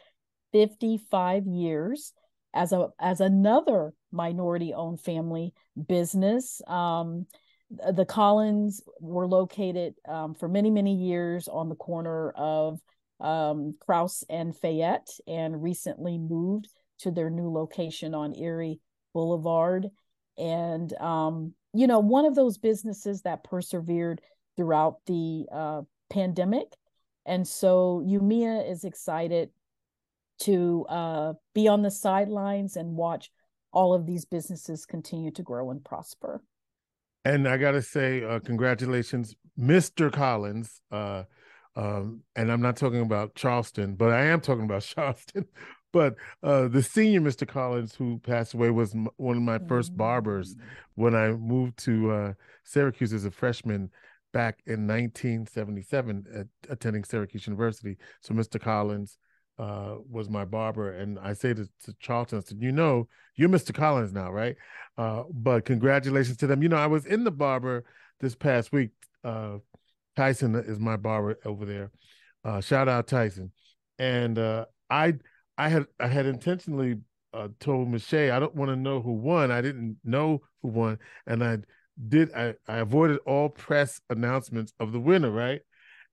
55 0.52 1.46
years 1.46 2.12
as 2.54 2.72
a 2.72 2.88
as 3.00 3.20
another 3.20 3.94
minority 4.12 4.72
owned 4.74 5.00
family 5.00 5.52
business. 5.88 6.62
Um, 6.66 7.26
the 7.92 8.04
Collins 8.04 8.82
were 9.00 9.26
located 9.26 9.94
um, 10.08 10.34
for 10.34 10.48
many 10.48 10.70
many 10.70 10.94
years 10.94 11.48
on 11.48 11.68
the 11.68 11.74
corner 11.74 12.30
of 12.32 12.80
um, 13.20 13.74
Crouse 13.80 14.24
and 14.28 14.56
Fayette, 14.56 15.10
and 15.26 15.62
recently 15.62 16.18
moved 16.18 16.68
to 17.00 17.10
their 17.10 17.30
new 17.30 17.50
location 17.50 18.14
on 18.14 18.34
Erie 18.34 18.80
Boulevard. 19.14 19.88
And 20.38 20.92
um, 20.94 21.54
you 21.74 21.86
know, 21.86 22.00
one 22.00 22.24
of 22.24 22.34
those 22.34 22.58
businesses 22.58 23.22
that 23.22 23.44
persevered 23.44 24.20
throughout 24.56 24.98
the 25.06 25.46
uh, 25.50 25.82
pandemic. 26.10 26.76
And 27.24 27.46
so 27.46 28.02
UMEA 28.04 28.70
is 28.70 28.84
excited 28.84 29.50
to 30.40 30.84
uh, 30.88 31.32
be 31.54 31.68
on 31.68 31.82
the 31.82 31.90
sidelines 31.90 32.76
and 32.76 32.96
watch 32.96 33.30
all 33.72 33.94
of 33.94 34.06
these 34.06 34.24
businesses 34.24 34.84
continue 34.84 35.30
to 35.30 35.42
grow 35.42 35.70
and 35.70 35.84
prosper. 35.84 36.42
And 37.24 37.46
I 37.48 37.56
got 37.56 37.72
to 37.72 37.82
say, 37.82 38.24
uh, 38.24 38.40
congratulations, 38.40 39.34
Mr. 39.58 40.12
Collins. 40.12 40.80
Uh, 40.90 41.24
um, 41.76 42.20
and 42.36 42.50
I'm 42.52 42.60
not 42.60 42.76
talking 42.76 43.00
about 43.00 43.34
Charleston, 43.34 43.94
but 43.94 44.10
I 44.12 44.24
am 44.26 44.40
talking 44.40 44.64
about 44.64 44.82
Charleston 44.94 45.46
but 45.92 46.14
uh, 46.42 46.68
the 46.68 46.82
senior 46.82 47.20
Mr. 47.20 47.46
Collins, 47.46 47.94
who 47.94 48.18
passed 48.18 48.54
away, 48.54 48.70
was 48.70 48.94
m- 48.94 49.08
one 49.16 49.36
of 49.36 49.42
my 49.42 49.58
first 49.68 49.96
barbers 49.96 50.54
Mm. 50.54 50.60
when 50.94 51.14
I 51.14 51.32
moved 51.32 51.78
to 51.84 52.10
uh, 52.10 52.32
Syracuse 52.64 53.12
as 53.12 53.24
a 53.24 53.30
freshman 53.30 53.90
back 54.32 54.60
in 54.66 54.86
1977, 54.86 56.24
at, 56.34 56.46
attending 56.70 57.04
Syracuse 57.04 57.46
University. 57.46 57.98
So 58.20 58.34
Mr. 58.34 58.60
Collins 58.60 59.18
uh, 59.58 59.96
was 60.10 60.28
my 60.28 60.44
barber, 60.44 60.92
and 60.92 61.18
I 61.18 61.34
say 61.34 61.54
to, 61.54 61.68
to 61.84 61.94
Charlton, 62.00 62.38
I 62.38 62.40
said, 62.42 62.58
"You 62.60 62.72
know, 62.72 63.08
you're 63.36 63.48
Mr. 63.48 63.74
Collins 63.74 64.12
now, 64.12 64.30
right?" 64.32 64.56
Uh, 64.96 65.24
but 65.30 65.64
congratulations 65.64 66.36
to 66.38 66.46
them. 66.46 66.62
You 66.62 66.68
know, 66.68 66.76
I 66.76 66.86
was 66.86 67.06
in 67.06 67.24
the 67.24 67.30
barber 67.30 67.84
this 68.20 68.34
past 68.34 68.72
week. 68.72 68.90
Uh, 69.22 69.58
Tyson 70.16 70.54
is 70.54 70.78
my 70.78 70.96
barber 70.96 71.38
over 71.44 71.64
there. 71.64 71.90
Uh, 72.44 72.60
shout 72.60 72.88
out 72.88 73.06
Tyson, 73.06 73.52
and 73.98 74.38
uh, 74.38 74.64
I 74.90 75.14
I 75.58 75.68
had 75.68 75.86
I 76.00 76.08
had 76.08 76.26
intentionally 76.26 76.98
uh, 77.34 77.48
told 77.60 77.88
Me'Shae 77.88 78.30
I 78.30 78.38
don't 78.38 78.54
want 78.54 78.70
to 78.70 78.76
know 78.76 79.00
who 79.00 79.12
won. 79.12 79.50
I 79.50 79.60
didn't 79.60 79.98
know 80.04 80.42
who 80.62 80.68
won, 80.68 80.98
and 81.26 81.44
I 81.44 81.58
did 82.08 82.32
I, 82.32 82.54
I 82.66 82.78
avoided 82.78 83.18
all 83.26 83.48
press 83.48 84.00
announcements 84.10 84.72
of 84.80 84.92
the 84.92 85.00
winner, 85.00 85.30
right? 85.30 85.60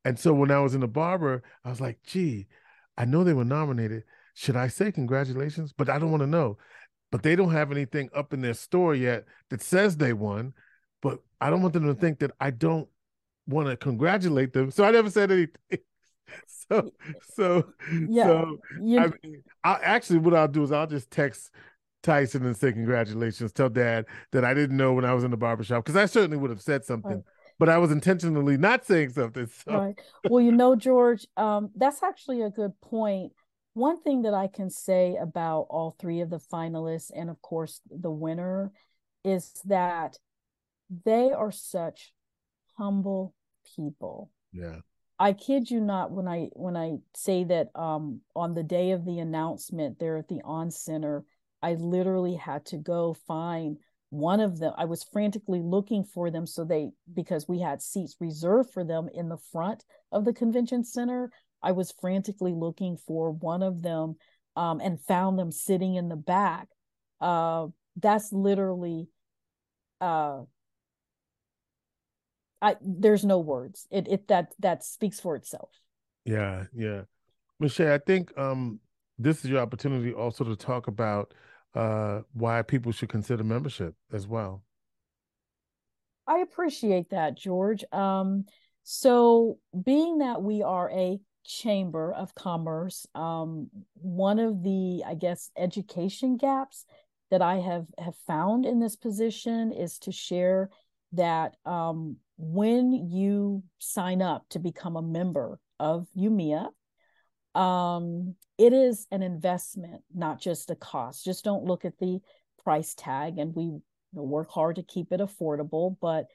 And 0.06 0.18
so 0.18 0.34
when 0.34 0.52
I 0.52 0.60
was 0.60 0.76
in 0.76 0.82
the 0.82 0.88
barber, 0.88 1.44
I 1.64 1.70
was 1.70 1.82
like, 1.82 2.00
gee, 2.04 2.48
I 3.00 3.06
know 3.06 3.24
they 3.24 3.34
were 3.34 3.46
nominated. 3.46 4.04
Should 4.36 4.58
I 4.58 4.68
say 4.68 4.92
congratulations? 4.92 5.74
But 5.76 5.90
I 5.90 5.98
don't 5.98 6.12
want 6.12 6.22
to 6.22 6.28
know. 6.28 6.58
But 7.12 7.24
they 7.24 7.36
don't 7.36 7.54
have 7.54 7.72
anything 7.72 8.10
up 8.14 8.34
in 8.34 8.42
their 8.42 8.54
store 8.54 8.94
yet 8.94 9.26
that 9.50 9.62
says 9.64 9.98
they 9.98 10.14
won. 10.14 10.54
But 11.02 11.20
I 11.42 11.50
don't 11.50 11.62
want 11.62 11.74
them 11.74 11.88
to 11.88 11.96
think 11.96 12.20
that 12.20 12.32
I 12.40 12.52
don't 12.52 12.88
want 13.48 13.70
to 13.70 13.78
congratulate 13.78 14.54
them. 14.54 14.70
So 14.70 14.84
I 14.84 14.92
never 14.92 15.10
said 15.10 15.32
anything. 15.32 15.56
So 16.70 16.92
so 17.34 17.74
Yeah, 18.08 18.26
so 18.26 18.58
you, 18.80 19.00
I 19.00 19.08
mean, 19.08 19.42
I 19.64 19.80
actually 19.82 20.20
what 20.20 20.36
I'll 20.36 20.48
do 20.48 20.62
is 20.62 20.72
I'll 20.72 20.86
just 20.86 21.10
text 21.10 21.50
Tyson 22.04 22.46
and 22.46 22.56
say 22.56 22.72
congratulations. 22.72 23.52
Tell 23.52 23.68
Dad 23.68 24.06
that 24.32 24.46
I 24.46 24.54
didn't 24.54 24.78
know 24.78 24.94
when 24.94 25.06
I 25.06 25.14
was 25.16 25.24
in 25.24 25.32
the 25.32 25.38
barbershop 25.38 25.84
because 25.84 25.96
I 25.96 26.06
certainly 26.06 26.38
would 26.38 26.52
have 26.52 26.62
said 26.62 26.86
something, 26.86 27.16
Right. 27.16 27.24
But 27.60 27.70
I 27.70 27.78
was 27.78 27.92
intentionally 27.92 28.58
not 28.58 28.86
saying 28.86 29.12
something. 29.12 29.50
So 29.66 29.74
Right. 29.74 30.00
Well, 30.24 30.44
you 30.44 30.52
know, 30.52 30.76
George, 30.76 31.28
um, 31.38 31.72
that's 31.76 32.02
actually 32.02 32.42
a 32.42 32.50
good 32.50 32.80
point. 32.82 33.34
One 33.74 34.02
thing 34.02 34.24
that 34.24 34.34
I 34.34 34.48
can 34.48 34.70
say 34.70 35.18
about 35.22 35.68
all 35.70 35.96
three 36.00 36.22
of 36.22 36.30
the 36.30 36.40
finalists 36.40 37.12
and, 37.16 37.30
of 37.30 37.42
course, 37.42 37.82
the 37.90 38.12
winner 38.12 38.72
is 39.24 39.52
that 39.66 40.18
they 41.06 41.32
are 41.32 41.52
such 41.52 42.14
humble 42.78 43.36
people. 43.76 44.32
yeah, 44.54 44.78
I 45.20 45.34
kid 45.34 45.70
you 45.70 45.82
not 45.82 46.12
when 46.12 46.28
I 46.28 46.50
when 46.54 46.78
I 46.78 47.00
say 47.14 47.44
that 47.44 47.70
um, 47.76 48.22
on 48.36 48.54
the 48.54 48.64
day 48.64 48.92
of 48.92 49.04
the 49.04 49.20
announcement 49.20 50.00
there 50.00 50.18
at 50.18 50.30
the 50.30 50.42
On 50.46 50.72
Center, 50.72 51.26
I 51.62 51.74
literally 51.74 52.36
had 52.36 52.66
to 52.68 52.78
go 52.78 53.14
find 53.28 53.78
one 54.10 54.40
of 54.40 54.60
them. 54.60 54.74
I 54.78 54.86
was 54.86 55.04
frantically 55.04 55.62
looking 55.62 56.04
for 56.04 56.32
them 56.32 56.46
so 56.46 56.64
they 56.64 56.92
because 57.14 57.48
we 57.48 57.60
had 57.60 57.82
seats 57.82 58.16
reserved 58.20 58.72
for 58.72 58.84
them 58.84 59.08
in 59.14 59.30
the 59.30 59.38
front 59.52 59.84
of 60.12 60.26
the 60.26 60.34
convention 60.34 60.84
center. 60.84 61.32
I 61.62 61.74
was 61.74 61.94
frantically 62.00 62.54
looking 62.54 62.98
for 62.98 63.32
one 63.32 63.62
of 63.62 63.82
them 63.82 64.16
um, 64.56 64.80
and 64.80 65.00
found 65.02 65.38
them 65.38 65.52
sitting 65.52 65.96
in 65.96 66.10
the 66.10 66.16
back. 66.16 66.68
Uh, 67.22 67.68
that's 67.98 68.32
literally 68.32 69.10
uh, 70.02 70.42
I 72.62 72.76
there's 72.82 73.26
no 73.26 73.40
words. 73.40 73.88
It 73.92 74.08
it 74.08 74.28
that 74.28 74.54
that 74.60 74.84
speaks 74.84 75.20
for 75.20 75.36
itself. 75.36 75.70
yeah, 76.26 76.66
yeah. 76.74 77.02
Me'Shae, 77.60 77.92
I 77.92 77.98
think 77.98 78.36
um 78.38 78.80
this 79.18 79.44
is 79.44 79.52
your 79.52 79.60
opportunity 79.60 80.14
also 80.14 80.44
to 80.44 80.56
talk 80.56 80.88
about 80.88 81.34
uh 81.76 82.22
why 82.34 82.62
people 82.62 82.92
should 82.92 83.10
consider 83.10 83.44
membership 83.44 83.96
as 84.12 84.28
well. 84.28 84.64
I 86.28 86.40
appreciate 86.40 87.10
that, 87.10 87.36
George. 87.36 87.84
Um, 87.92 88.46
so 88.84 89.58
being 89.84 90.20
that 90.20 90.44
we 90.44 90.62
are 90.62 90.90
a 90.92 91.20
chamber 91.44 92.14
of 92.14 92.36
commerce, 92.36 93.08
um, 93.16 93.70
one 93.96 94.38
of 94.38 94.62
the, 94.62 95.04
I 95.06 95.16
guess, 95.16 95.50
education 95.58 96.38
gaps 96.38 96.86
that 97.32 97.42
I 97.42 97.58
have 97.58 97.88
have 97.98 98.16
found 98.28 98.66
in 98.66 98.80
this 98.80 98.96
position 98.96 99.72
is 99.72 99.98
to 100.00 100.12
share 100.12 100.70
that 101.14 101.56
um, 101.66 102.18
when 102.38 102.94
you 102.94 103.64
sign 103.80 104.22
up 104.22 104.46
to 104.50 104.60
become 104.60 104.96
a 104.96 105.02
member 105.02 105.60
of 105.80 106.08
UMEA, 106.16 106.70
um, 107.60 108.36
it 108.58 108.72
is 108.72 109.06
an 109.12 109.22
investment, 109.22 110.02
not 110.14 110.40
just 110.40 110.70
a 110.70 110.76
cost. 110.76 111.26
Just 111.26 111.44
don't 111.44 111.66
look 111.66 111.84
at 111.84 112.00
the 112.00 112.20
price 112.64 112.96
tag, 112.96 113.38
and 113.38 113.54
we 113.54 113.80
work 114.14 114.50
hard 114.50 114.78
to 114.78 114.84
keep 114.84 115.12
it 115.12 115.20
affordable. 115.20 115.98
But 116.02 116.28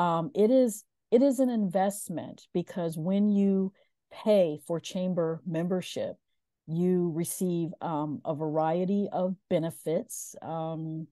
um, 0.00 0.30
it 0.34 0.52
is 0.52 0.84
it 1.10 1.22
is 1.22 1.40
an 1.40 1.50
investment 1.50 2.46
because 2.54 2.96
when 2.96 3.28
you 3.28 3.72
pay 4.12 4.60
for 4.66 4.78
chamber 4.78 5.42
membership, 5.46 6.16
you 6.68 7.10
receive 7.14 7.70
um, 7.80 8.20
a 8.24 8.34
variety 8.34 9.08
of 9.10 9.34
benefits. 9.50 10.36
Um, 10.42 11.08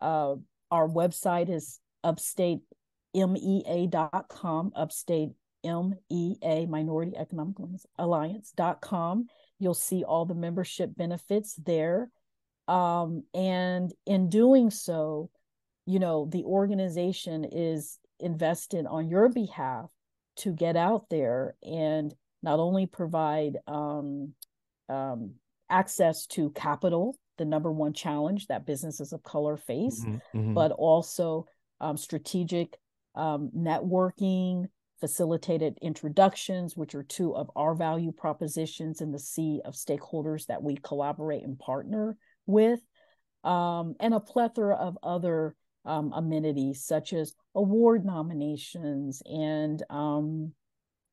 uh, 0.00 0.36
our 0.70 0.88
website 0.88 1.50
is 1.50 1.80
upstatemea.com, 2.04 4.72
upstate 4.74 5.30
MEA, 5.64 6.66
Minority 6.66 7.16
Economic 7.16 7.56
Alliance.com. 7.98 9.26
You'll 9.58 9.74
see 9.74 10.04
all 10.04 10.24
the 10.26 10.34
membership 10.34 10.94
benefits 10.96 11.54
there. 11.56 12.10
Um, 12.68 13.24
and 13.34 13.92
in 14.06 14.28
doing 14.28 14.70
so, 14.70 15.30
you 15.86 15.98
know, 15.98 16.26
the 16.30 16.44
organization 16.44 17.44
is 17.44 17.98
invested 18.20 18.86
on 18.86 19.08
your 19.08 19.28
behalf 19.28 19.90
to 20.36 20.52
get 20.52 20.76
out 20.76 21.06
there 21.10 21.56
and 21.62 22.14
not 22.42 22.58
only 22.58 22.86
provide 22.86 23.58
um, 23.66 24.32
um, 24.88 25.34
access 25.70 26.26
to 26.26 26.50
capital, 26.50 27.16
the 27.38 27.44
number 27.44 27.70
one 27.72 27.92
challenge 27.92 28.46
that 28.46 28.66
businesses 28.66 29.12
of 29.12 29.22
color 29.22 29.56
face, 29.56 30.04
Mhm, 30.04 30.20
mhm. 30.34 30.54
but 30.54 30.72
also 30.72 31.46
um, 31.80 31.96
strategic 31.96 32.78
um, 33.14 33.50
networking, 33.56 34.68
facilitated 35.04 35.76
introductions, 35.82 36.78
which 36.78 36.94
are 36.94 37.02
two 37.02 37.36
of 37.36 37.50
our 37.54 37.74
value 37.74 38.10
propositions 38.10 39.02
in 39.02 39.12
the 39.12 39.18
sea 39.18 39.60
of 39.66 39.74
stakeholders 39.74 40.46
that 40.46 40.62
we 40.62 40.76
collaborate 40.76 41.42
and 41.42 41.58
partner 41.58 42.16
with, 42.46 42.80
um, 43.44 43.96
and 44.00 44.14
a 44.14 44.20
plethora 44.20 44.74
of 44.74 44.96
other 45.02 45.54
um, 45.84 46.10
amenities 46.14 46.86
such 46.86 47.12
as 47.12 47.34
award 47.54 48.06
nominations 48.06 49.20
and 49.26 49.82
um, 49.90 50.52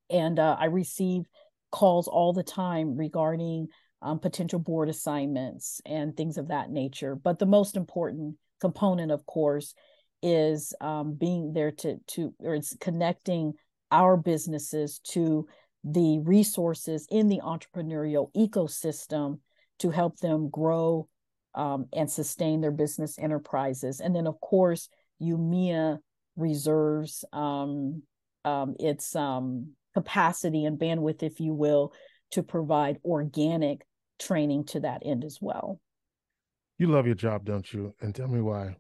and 0.10 0.40
uh, 0.40 0.56
I 0.58 0.68
receive 0.68 1.24
calls 1.70 2.08
all 2.08 2.32
the 2.32 2.44
time 2.44 2.96
regarding 2.96 3.68
um, 4.02 4.20
potential 4.20 4.60
board 4.60 4.88
assignments 4.88 5.82
and 5.86 6.16
things 6.16 6.38
of 6.38 6.48
that 6.48 6.70
nature. 6.70 7.14
But 7.14 7.40
the 7.40 7.46
most 7.46 7.76
important 7.76 8.38
component, 8.62 9.12
of 9.12 9.26
course, 9.26 9.74
is 10.24 10.74
um, 10.80 11.16
being 11.16 11.52
there 11.52 11.72
to 11.72 11.98
to 12.08 12.34
or 12.40 12.56
it's 12.56 12.74
connecting 12.80 13.52
our 13.92 14.18
businesses 14.18 15.00
to 15.00 15.48
the 15.84 16.20
resources 16.20 17.08
in 17.10 17.28
the 17.28 17.42
entrepreneurial 17.44 18.32
ecosystem 18.34 19.40
to 19.80 19.90
help 19.90 20.18
them 20.20 20.50
grow 20.50 21.08
um, 21.56 21.88
and 21.94 22.10
sustain 22.10 22.62
their 22.62 22.72
business 22.72 23.18
enterprises. 23.20 24.00
And 24.00 24.16
then, 24.16 24.28
of 24.28 24.40
course, 24.40 24.90
UMEA 25.22 25.98
reserves 26.36 27.26
um, 27.34 28.04
um, 28.46 28.76
its 28.80 29.16
um, 29.16 29.72
capacity 29.94 30.66
and 30.66 30.80
bandwidth, 30.80 31.24
if 31.24 31.40
you 31.40 31.54
will, 31.54 31.94
to 32.32 32.44
provide 32.44 33.00
organic 33.04 33.86
training 34.20 34.66
to 34.66 34.80
that 34.82 35.02
end 35.04 35.24
as 35.24 35.40
well. 35.42 35.80
You 36.78 36.88
love 36.88 37.06
your 37.06 37.16
job, 37.16 37.46
don't 37.46 37.72
you? 37.74 37.94
And 38.02 38.16
tell 38.16 38.28
me 38.28 38.42
why. 38.42 38.76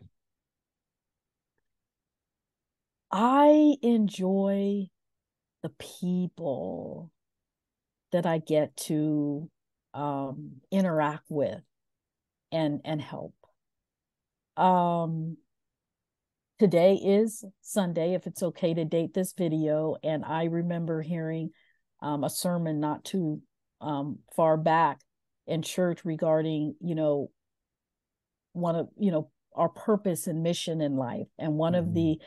I 3.11 3.75
enjoy 3.81 4.87
the 5.63 5.69
people 5.69 7.11
that 8.11 8.25
I 8.25 8.39
get 8.39 8.75
to 8.77 9.49
um, 9.93 10.53
interact 10.71 11.25
with 11.29 11.61
and 12.51 12.81
and 12.83 13.01
help. 13.01 13.33
Um, 14.57 15.37
today 16.59 16.95
is 16.95 17.43
Sunday, 17.61 18.13
if 18.13 18.27
it's 18.27 18.43
okay 18.43 18.73
to 18.73 18.85
date 18.85 19.13
this 19.13 19.33
video, 19.33 19.95
and 20.03 20.23
I 20.25 20.45
remember 20.45 21.01
hearing 21.01 21.51
um, 22.01 22.23
a 22.23 22.29
sermon 22.29 22.79
not 22.79 23.03
too 23.03 23.41
um, 23.79 24.19
far 24.35 24.57
back 24.57 24.99
in 25.47 25.61
church 25.61 26.05
regarding, 26.05 26.75
you 26.81 26.95
know, 26.95 27.31
one 28.53 28.75
of 28.75 28.89
you 28.97 29.11
know 29.11 29.29
our 29.55 29.69
purpose 29.69 30.27
and 30.27 30.43
mission 30.43 30.81
in 30.81 30.95
life, 30.95 31.27
and 31.39 31.53
one 31.53 31.75
of 31.75 31.85
Mhm. 31.85 31.93
the 31.93 32.21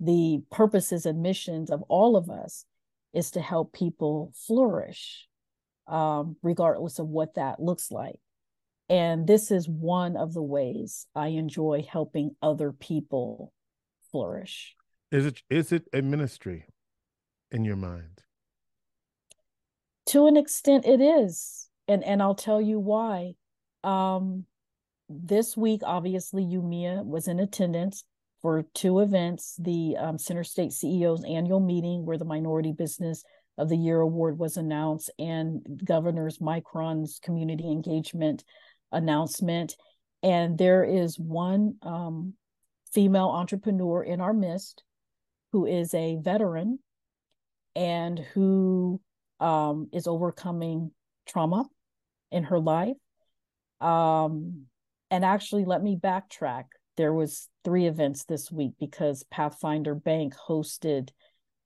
the 0.00 0.42
purposes 0.50 1.04
and 1.06 1.20
missions 1.22 1.70
of 1.70 1.82
all 1.88 2.16
of 2.16 2.30
us 2.30 2.64
is 3.12 3.32
to 3.32 3.40
help 3.40 3.72
people 3.72 4.32
flourish, 4.46 5.26
um, 5.86 6.36
regardless 6.42 6.98
of 6.98 7.08
what 7.08 7.34
that 7.34 7.60
looks 7.60 7.90
like. 7.90 8.18
And 8.88 9.26
this 9.26 9.50
is 9.50 9.68
one 9.68 10.16
of 10.16 10.34
the 10.34 10.42
ways 10.42 11.06
I 11.14 11.28
enjoy 11.28 11.86
helping 11.88 12.34
other 12.42 12.72
people 12.72 13.52
flourish. 14.10 14.74
Is 15.12 15.26
it 15.26 15.42
is 15.48 15.72
it 15.72 15.84
a 15.92 16.02
ministry 16.02 16.66
in 17.50 17.64
your 17.64 17.76
mind? 17.76 18.22
To 20.06 20.26
an 20.26 20.36
extent 20.36 20.86
it 20.86 21.00
is. 21.00 21.68
And 21.86 22.02
and 22.04 22.20
I'll 22.20 22.34
tell 22.34 22.60
you 22.60 22.80
why. 22.80 23.34
Um 23.84 24.44
this 25.08 25.56
week 25.56 25.82
obviously 25.84 26.44
UMEA 26.44 27.04
was 27.04 27.26
in 27.26 27.40
attendance 27.40 28.04
for 28.42 28.64
two 28.74 29.00
events 29.00 29.54
the 29.58 29.96
um, 29.98 30.18
Center 30.18 30.44
State 30.44 30.70
CEO's 30.70 31.24
annual 31.24 31.60
meeting, 31.60 32.04
where 32.04 32.18
the 32.18 32.24
Minority 32.24 32.72
Business 32.72 33.22
of 33.58 33.68
the 33.68 33.76
Year 33.76 34.00
award 34.00 34.38
was 34.38 34.56
announced, 34.56 35.10
and 35.18 35.60
Governor's 35.84 36.38
Micron's 36.38 37.18
community 37.22 37.70
engagement 37.70 38.44
announcement. 38.92 39.76
And 40.22 40.56
there 40.56 40.84
is 40.84 41.18
one 41.18 41.76
um, 41.82 42.34
female 42.92 43.28
entrepreneur 43.28 44.02
in 44.02 44.20
our 44.20 44.32
midst 44.32 44.82
who 45.52 45.66
is 45.66 45.92
a 45.94 46.16
veteran 46.16 46.78
and 47.74 48.18
who 48.18 49.00
um, 49.38 49.88
is 49.92 50.06
overcoming 50.06 50.90
trauma 51.26 51.66
in 52.30 52.44
her 52.44 52.58
life. 52.58 52.96
Um, 53.80 54.66
and 55.10 55.24
actually, 55.24 55.64
let 55.64 55.82
me 55.82 55.96
backtrack 55.96 56.64
there 56.96 57.12
was 57.12 57.48
three 57.64 57.86
events 57.86 58.24
this 58.24 58.50
week 58.50 58.72
because 58.78 59.24
Pathfinder 59.30 59.94
Bank 59.94 60.34
hosted 60.34 61.10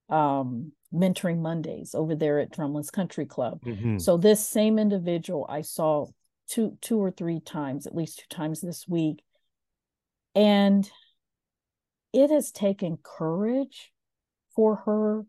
um, 0.09 0.73
mentoring 0.93 1.39
Mondays 1.41 1.95
over 1.95 2.15
there 2.15 2.39
at 2.39 2.53
Drumlins 2.53 2.93
Country 2.93 3.27
Club. 3.27 3.61
Mm-hmm. 3.65 3.99
So 3.99 4.17
this 4.17 4.47
same 4.47 4.79
individual 4.79 5.47
I 5.49 5.63
saw 5.63 6.07
two 6.49 6.77
two 6.81 6.99
or 6.99 7.11
three 7.11 7.41
times, 7.41 7.87
at 7.87 7.95
least 7.95 8.19
two 8.19 8.37
times 8.37 8.61
this 8.61 8.87
week. 8.87 9.23
And 10.35 10.89
it 12.13 12.31
has 12.31 12.53
taken 12.53 12.99
courage 13.03 13.93
for 14.55 14.77
her 14.77 15.25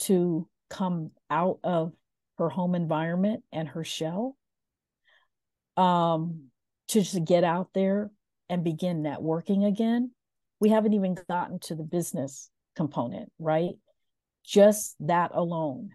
to 0.00 0.48
come 0.70 1.10
out 1.30 1.58
of 1.62 1.92
her 2.38 2.48
home 2.48 2.74
environment 2.74 3.44
and 3.52 3.68
her 3.68 3.84
shell 3.84 4.36
um 5.76 6.44
to 6.88 7.00
just 7.00 7.24
get 7.24 7.44
out 7.44 7.68
there 7.74 8.10
and 8.48 8.64
begin 8.64 9.02
networking 9.02 9.66
again, 9.66 10.10
we 10.60 10.70
haven't 10.70 10.94
even 10.94 11.16
gotten 11.28 11.58
to 11.60 11.74
the 11.74 11.82
business 11.82 12.50
component, 12.76 13.30
right? 13.38 13.74
Just 14.44 14.96
that 15.00 15.30
alone 15.34 15.90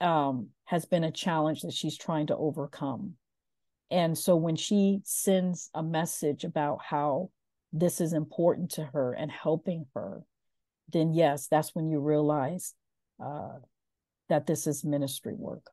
um, 0.00 0.48
has 0.64 0.84
been 0.84 1.04
a 1.04 1.12
challenge 1.12 1.62
that 1.62 1.72
she's 1.72 1.96
trying 1.96 2.26
to 2.28 2.36
overcome. 2.36 3.14
And 3.90 4.16
so 4.16 4.36
when 4.36 4.56
she 4.56 5.00
sends 5.04 5.70
a 5.74 5.82
message 5.82 6.44
about 6.44 6.78
how 6.82 7.30
this 7.72 8.00
is 8.00 8.12
important 8.12 8.72
to 8.72 8.84
her 8.84 9.12
and 9.12 9.30
helping 9.30 9.86
her, 9.94 10.22
then 10.92 11.12
yes, 11.12 11.48
that's 11.48 11.74
when 11.74 11.88
you 11.88 12.00
realize 12.00 12.74
uh, 13.22 13.58
that 14.28 14.46
this 14.46 14.66
is 14.66 14.84
ministry 14.84 15.34
work. 15.36 15.66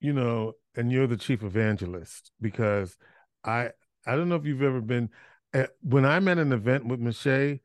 You 0.00 0.12
know, 0.12 0.54
and 0.74 0.90
you're 0.90 1.06
the 1.06 1.16
chief 1.16 1.42
evangelist 1.42 2.32
because 2.40 2.96
I 3.44 3.70
I 4.06 4.16
don't 4.16 4.28
know 4.28 4.36
if 4.36 4.44
you've 4.44 4.62
ever 4.62 4.80
been 4.80 5.10
eh, 5.52 5.66
when 5.82 6.04
I'm 6.04 6.28
at 6.28 6.38
an 6.38 6.52
event 6.52 6.86
with 6.86 7.00
Me'Shae, 7.00 7.60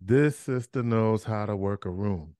this 0.00 0.38
sister 0.38 0.82
knows 0.82 1.24
how 1.24 1.46
to 1.46 1.56
work 1.56 1.84
a 1.84 1.90
room. 1.90 2.34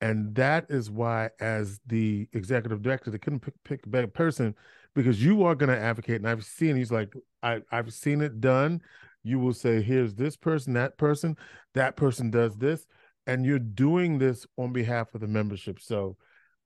And 0.00 0.34
that 0.34 0.66
is 0.68 0.90
why, 0.90 1.30
as 1.40 1.80
the 1.86 2.28
executive 2.32 2.82
director, 2.82 3.10
they 3.10 3.18
couldn't 3.18 3.40
pick, 3.40 3.54
pick 3.64 3.86
a 3.86 3.88
better 3.88 4.06
person 4.06 4.54
because 4.94 5.24
you 5.24 5.44
are 5.44 5.54
going 5.54 5.70
to 5.70 5.80
advocate. 5.80 6.16
And 6.16 6.28
I've 6.28 6.44
seen, 6.44 6.76
he's 6.76 6.92
like, 6.92 7.14
I, 7.42 7.62
I've 7.72 7.92
seen 7.92 8.20
it 8.20 8.40
done. 8.40 8.82
You 9.22 9.38
will 9.38 9.54
say, 9.54 9.80
here's 9.80 10.14
this 10.14 10.36
person, 10.36 10.74
that 10.74 10.98
person, 10.98 11.36
that 11.72 11.96
person 11.96 12.30
does 12.30 12.56
this. 12.56 12.86
And 13.26 13.46
you're 13.46 13.58
doing 13.58 14.18
this 14.18 14.46
on 14.58 14.72
behalf 14.72 15.14
of 15.14 15.22
the 15.22 15.26
membership. 15.26 15.80
So, 15.80 16.16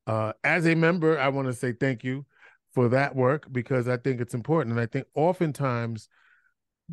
uh, 0.08 0.32
as 0.42 0.66
a 0.66 0.74
member, 0.74 1.18
I 1.18 1.28
want 1.28 1.46
to 1.46 1.54
say 1.54 1.72
thank 1.72 2.02
you 2.02 2.26
for 2.74 2.88
that 2.88 3.16
work 3.16 3.46
because 3.50 3.88
I 3.88 3.96
think 3.96 4.20
it's 4.20 4.34
important. 4.34 4.72
And 4.72 4.80
I 4.80 4.86
think 4.86 5.06
oftentimes 5.14 6.08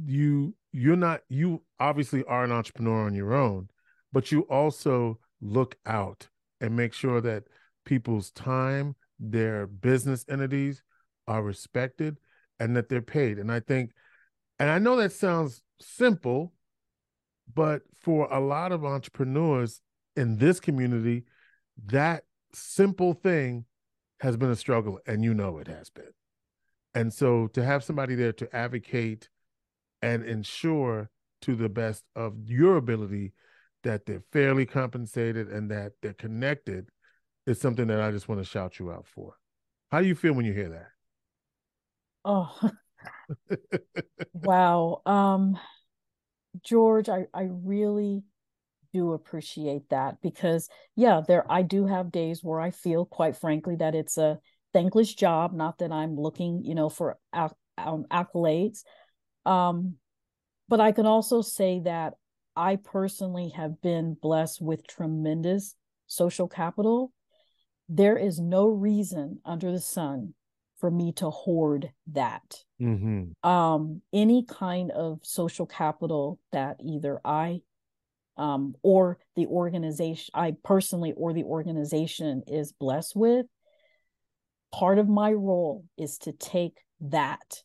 you 0.06 0.56
you're 0.72 0.96
not 0.96 1.22
you 1.30 1.64
obviously 1.80 2.24
are 2.26 2.44
an 2.44 2.52
entrepreneur 2.52 3.06
on 3.06 3.14
your 3.14 3.34
own, 3.34 3.70
but 4.12 4.32
you 4.32 4.42
also 4.42 5.20
look 5.42 5.78
out 5.86 6.28
and 6.62 6.76
make 6.76 6.94
sure 6.94 7.22
that 7.22 7.44
people's 7.86 8.32
time, 8.32 8.96
their 9.20 9.68
business 9.68 10.26
entities 10.30 10.84
are 11.28 11.44
respected 11.44 12.18
and 12.60 12.76
that 12.76 12.90
they're 12.90 13.02
paid. 13.02 13.38
And 13.40 13.52
I 13.52 13.60
think 13.60 13.92
and 14.60 14.70
I 14.70 14.80
know 14.80 14.96
that 14.98 15.12
sounds 15.12 15.62
simple, 15.82 16.54
but 17.54 17.82
for 18.02 18.32
a 18.32 18.40
lot 18.40 18.72
of 18.72 18.86
entrepreneurs 18.86 19.82
in 20.16 20.38
this 20.38 20.60
community, 20.60 21.26
that 21.88 22.24
simple 22.54 23.14
thing 23.14 23.66
has 24.22 24.38
been 24.38 24.50
a 24.50 24.56
struggle, 24.56 25.00
and 25.06 25.24
you 25.24 25.34
know 25.34 25.58
it 25.58 25.68
has 25.68 25.90
been. 25.90 26.14
And 26.94 27.14
so 27.14 27.48
to 27.48 27.64
have 27.64 27.84
somebody 27.84 28.16
there 28.16 28.34
to 28.34 28.56
advocate 28.56 29.30
and 30.02 30.24
ensure 30.24 31.10
to 31.42 31.56
the 31.56 31.70
best 31.70 32.04
of 32.16 32.34
your 32.46 32.78
ability 32.78 33.34
that 33.84 34.06
they're 34.06 34.24
fairly 34.32 34.66
compensated 34.66 35.50
and 35.50 35.70
that 35.70 35.94
they're 36.02 36.14
connected 36.14 36.90
is 37.46 37.60
something 37.60 37.88
that 37.88 38.02
I 38.02 38.12
just 38.12 38.28
want 38.28 38.42
to 38.42 38.46
shout 38.46 38.80
you 38.80 38.92
out 38.92 39.06
for. 39.06 39.36
How 39.92 40.02
do 40.02 40.08
you 40.08 40.16
feel 40.16 40.34
when 40.34 40.46
you 40.46 40.54
hear 40.54 40.70
that? 40.70 40.88
Oh, 42.24 42.72
wow. 44.34 45.02
Um, 45.06 45.60
George, 46.64 47.10
I, 47.10 47.28
I 47.34 47.50
really 47.52 48.24
do 48.96 49.12
appreciate 49.12 49.90
that 49.90 50.16
because 50.22 50.70
yeah 50.96 51.20
there 51.28 51.46
i 51.52 51.62
do 51.62 51.86
have 51.86 52.14
days 52.14 52.42
where 52.42 52.62
i 52.62 52.72
feel 52.72 53.04
quite 53.04 53.36
frankly 53.36 53.76
that 53.76 53.94
it's 53.94 54.18
a 54.18 54.40
thankless 54.72 55.14
job 55.14 55.52
not 55.52 55.78
that 55.80 55.92
i'm 55.92 56.16
looking 56.16 56.64
you 56.64 56.74
know 56.74 56.88
for 56.88 57.18
um, 57.34 58.06
accolades. 58.10 58.84
Um, 59.46 59.96
but 60.70 60.80
i 60.80 60.94
can 60.94 61.06
also 61.06 61.42
say 61.42 61.82
that 61.84 62.14
i 62.56 62.78
personally 62.78 63.50
have 63.50 63.82
been 63.82 64.16
blessed 64.22 64.62
with 64.62 64.88
tremendous 64.88 65.76
social 66.08 66.48
capital. 66.48 67.12
There 67.90 68.18
is 68.18 68.40
no 68.40 68.68
reason 68.68 69.40
under 69.44 69.74
the 69.74 69.82
sun 69.82 70.36
for 70.80 70.90
me 70.90 71.12
to 71.14 71.30
hoard 71.30 71.92
that. 72.14 72.64
Mm-hmm. 72.82 73.50
um, 73.50 74.02
any 74.14 74.46
kind 74.46 74.92
of 74.92 75.20
social 75.24 75.66
capital 75.66 76.40
that 76.52 76.78
either 76.84 77.20
i 77.24 77.62
um, 78.38 78.76
or 78.82 79.18
the 79.36 79.48
organization, 79.48 80.32
I 80.34 80.56
personally 80.64 81.14
or 81.16 81.34
the 81.34 81.44
organization 81.44 82.44
is 82.48 82.72
blessed 82.72 83.16
with, 83.16 83.46
part 84.72 85.00
of 85.00 85.08
my 85.08 85.32
role 85.32 85.86
is 85.98 86.18
to 86.20 86.32
take 86.32 86.78
that 87.02 87.64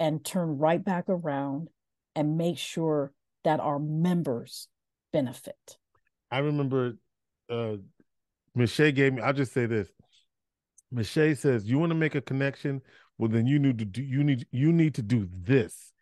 and 0.00 0.24
turn 0.24 0.58
right 0.58 0.82
back 0.82 1.04
around 1.08 1.68
and 2.14 2.36
make 2.36 2.58
sure 2.58 3.12
that 3.44 3.60
our 3.60 3.78
members 3.78 4.68
benefit. 5.12 5.78
I 6.30 6.38
remember 6.38 6.94
uh 7.50 7.76
Me'Shae 8.54 8.92
gave 8.92 9.14
me, 9.14 9.22
I'll 9.22 9.32
just 9.32 9.52
say 9.52 9.66
this. 9.66 9.88
Me'Shae 10.90 11.36
says, 11.36 11.68
You 11.68 11.78
want 11.78 11.90
to 11.90 11.96
make 11.96 12.14
a 12.14 12.20
connection? 12.20 12.82
Well, 13.18 13.30
then 13.30 13.46
you 13.46 13.58
need 13.58 13.78
to 13.78 13.84
do 13.84 14.02
you 14.02 14.24
need 14.24 14.46
you 14.50 14.72
need 14.72 14.94
to 14.96 15.02
do 15.02 15.28
this. 15.30 15.92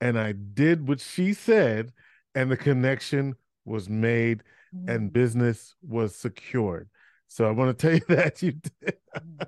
And 0.00 0.18
I 0.18 0.32
did 0.32 0.88
what 0.88 1.00
she 1.00 1.32
said, 1.32 1.92
and 2.34 2.50
the 2.50 2.56
connection 2.56 3.36
was 3.64 3.88
made 3.88 4.42
mm. 4.74 4.88
and 4.88 5.12
business 5.12 5.74
was 5.82 6.14
secured. 6.14 6.88
So 7.28 7.46
I 7.46 7.50
want 7.50 7.76
to 7.76 7.86
tell 7.86 7.94
you 7.94 8.04
that 8.16 8.42
you 8.42 8.52
did. 8.52 8.96
Mm. 9.16 9.46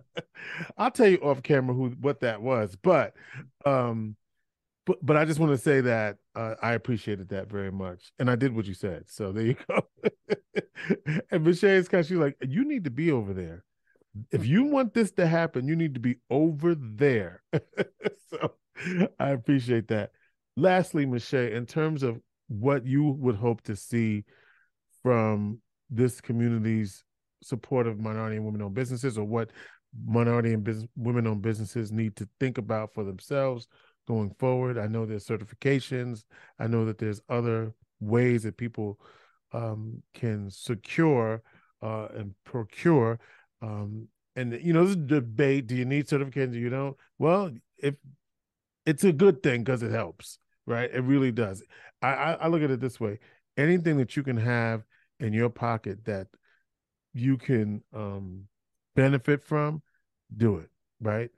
I'll 0.76 0.90
tell 0.90 1.08
you 1.08 1.18
off 1.18 1.42
camera 1.42 1.74
who 1.74 1.90
what 2.00 2.20
that 2.20 2.42
was, 2.42 2.76
but 2.76 3.14
um 3.64 4.16
but 4.86 4.98
but 5.04 5.16
I 5.16 5.24
just 5.24 5.40
want 5.40 5.52
to 5.52 5.58
say 5.58 5.80
that 5.82 6.18
uh, 6.34 6.54
I 6.62 6.72
appreciated 6.72 7.28
that 7.30 7.48
very 7.48 7.72
much, 7.72 8.12
and 8.18 8.30
I 8.30 8.36
did 8.36 8.54
what 8.54 8.66
you 8.66 8.74
said. 8.74 9.04
So 9.08 9.32
there 9.32 9.46
you 9.46 9.56
go. 9.68 9.86
and 11.30 11.44
Me'Shae's 11.44 11.88
kind 11.88 12.00
of 12.00 12.06
she's 12.06 12.18
like, 12.18 12.36
you 12.46 12.64
need 12.64 12.84
to 12.84 12.90
be 12.90 13.10
over 13.10 13.32
there. 13.32 13.64
If 14.30 14.46
you 14.46 14.64
want 14.64 14.94
this 14.94 15.10
to 15.12 15.26
happen, 15.26 15.66
you 15.66 15.74
need 15.74 15.94
to 15.94 16.00
be 16.00 16.16
over 16.30 16.74
there. 16.74 17.42
so 18.30 18.52
I 19.18 19.30
appreciate 19.30 19.88
that. 19.88 20.12
Lastly, 20.56 21.06
Me'Shae, 21.06 21.52
in 21.52 21.66
terms 21.66 22.02
of 22.02 22.20
what 22.48 22.86
you 22.86 23.04
would 23.04 23.36
hope 23.36 23.62
to 23.62 23.76
see 23.76 24.24
from 25.02 25.60
this 25.90 26.20
community's 26.20 27.04
support 27.42 27.86
of 27.86 28.00
minority 28.00 28.36
and 28.36 28.44
women-owned 28.44 28.74
businesses, 28.74 29.18
or 29.18 29.24
what 29.24 29.50
minority 30.06 30.52
and 30.52 30.64
business, 30.64 30.88
women-owned 30.96 31.42
businesses 31.42 31.92
need 31.92 32.16
to 32.16 32.28
think 32.40 32.58
about 32.58 32.92
for 32.94 33.04
themselves 33.04 33.68
going 34.06 34.34
forward. 34.38 34.78
I 34.78 34.86
know 34.86 35.06
there's 35.06 35.26
certifications. 35.26 36.24
I 36.58 36.66
know 36.66 36.84
that 36.86 36.98
there's 36.98 37.20
other 37.28 37.72
ways 38.00 38.42
that 38.42 38.56
people 38.56 38.98
um, 39.52 40.02
can 40.12 40.50
secure 40.50 41.42
uh, 41.82 42.08
and 42.16 42.34
procure. 42.44 43.18
Um, 43.62 44.08
and 44.36 44.58
you 44.62 44.72
know, 44.72 44.84
this 44.84 44.96
debate: 44.96 45.66
Do 45.66 45.76
you 45.76 45.84
need 45.84 46.08
certification? 46.08 46.52
Do 46.52 46.58
you 46.58 46.70
don't? 46.70 46.96
Well, 47.18 47.52
if 47.78 47.94
it's 48.84 49.04
a 49.04 49.12
good 49.12 49.42
thing 49.42 49.62
because 49.62 49.82
it 49.82 49.92
helps, 49.92 50.38
right? 50.66 50.90
It 50.92 51.00
really 51.00 51.32
does. 51.32 51.62
I, 52.02 52.08
I, 52.08 52.32
I 52.32 52.48
look 52.48 52.62
at 52.62 52.70
it 52.70 52.80
this 52.80 53.00
way: 53.00 53.18
anything 53.56 53.96
that 53.98 54.16
you 54.16 54.22
can 54.22 54.36
have 54.36 54.82
in 55.20 55.32
your 55.32 55.50
pocket 55.50 56.04
that 56.04 56.28
you 57.12 57.36
can 57.36 57.82
um, 57.94 58.46
benefit 58.96 59.42
from, 59.42 59.82
do 60.36 60.56
it, 60.58 60.70
right? 61.00 61.30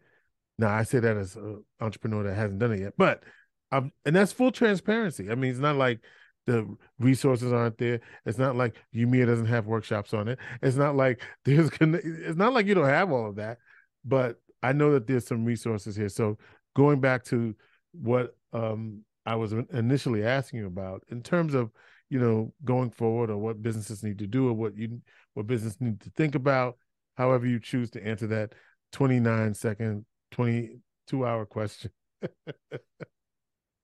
Now 0.58 0.74
I 0.74 0.84
say 0.84 1.00
that 1.00 1.16
as 1.16 1.36
an 1.36 1.64
entrepreneur 1.80 2.22
that 2.24 2.34
hasn't 2.34 2.58
done 2.58 2.72
it 2.72 2.80
yet, 2.80 2.94
but 2.96 3.22
I'm, 3.70 3.92
and 4.04 4.16
that's 4.16 4.32
full 4.32 4.52
transparency. 4.52 5.30
I 5.30 5.34
mean, 5.34 5.50
it's 5.50 5.60
not 5.60 5.76
like 5.76 6.00
the 6.46 6.76
resources 6.98 7.52
aren't 7.52 7.78
there. 7.78 8.00
It's 8.24 8.38
not 8.38 8.56
like 8.56 8.76
UMEA 8.94 9.26
doesn't 9.26 9.46
have 9.46 9.66
workshops 9.66 10.14
on 10.14 10.28
it. 10.28 10.38
It's 10.62 10.76
not 10.76 10.96
like 10.96 11.20
there's 11.44 11.70
it's 11.80 12.38
not 12.38 12.52
like 12.52 12.66
you 12.66 12.74
don't 12.74 12.86
have 12.86 13.12
all 13.12 13.28
of 13.28 13.36
that, 13.36 13.58
but 14.04 14.40
I 14.62 14.72
know 14.72 14.92
that 14.92 15.06
there's 15.06 15.26
some 15.26 15.44
resources 15.44 15.96
here. 15.96 16.08
So 16.08 16.38
going 16.74 17.00
back 17.00 17.24
to 17.24 17.54
what 17.92 18.34
um, 18.52 19.04
I 19.26 19.34
was 19.34 19.52
initially 19.72 20.24
asking 20.24 20.60
you 20.60 20.66
about 20.66 21.02
in 21.08 21.22
terms 21.22 21.54
of 21.54 21.70
you 22.08 22.20
know 22.20 22.52
going 22.64 22.90
forward 22.90 23.30
or 23.30 23.36
what 23.36 23.60
businesses 23.60 24.02
need 24.02 24.18
to 24.20 24.26
do 24.26 24.48
or 24.48 24.52
what 24.52 24.76
you 24.76 25.00
what 25.34 25.46
business 25.46 25.76
need 25.80 26.00
to 26.00 26.10
think 26.10 26.34
about, 26.34 26.78
however 27.16 27.46
you 27.46 27.60
choose 27.60 27.90
to 27.90 28.06
answer 28.06 28.26
that 28.28 28.52
29 28.92 29.54
second, 29.54 30.06
22 30.30 31.26
hour 31.26 31.44
question. 31.44 31.90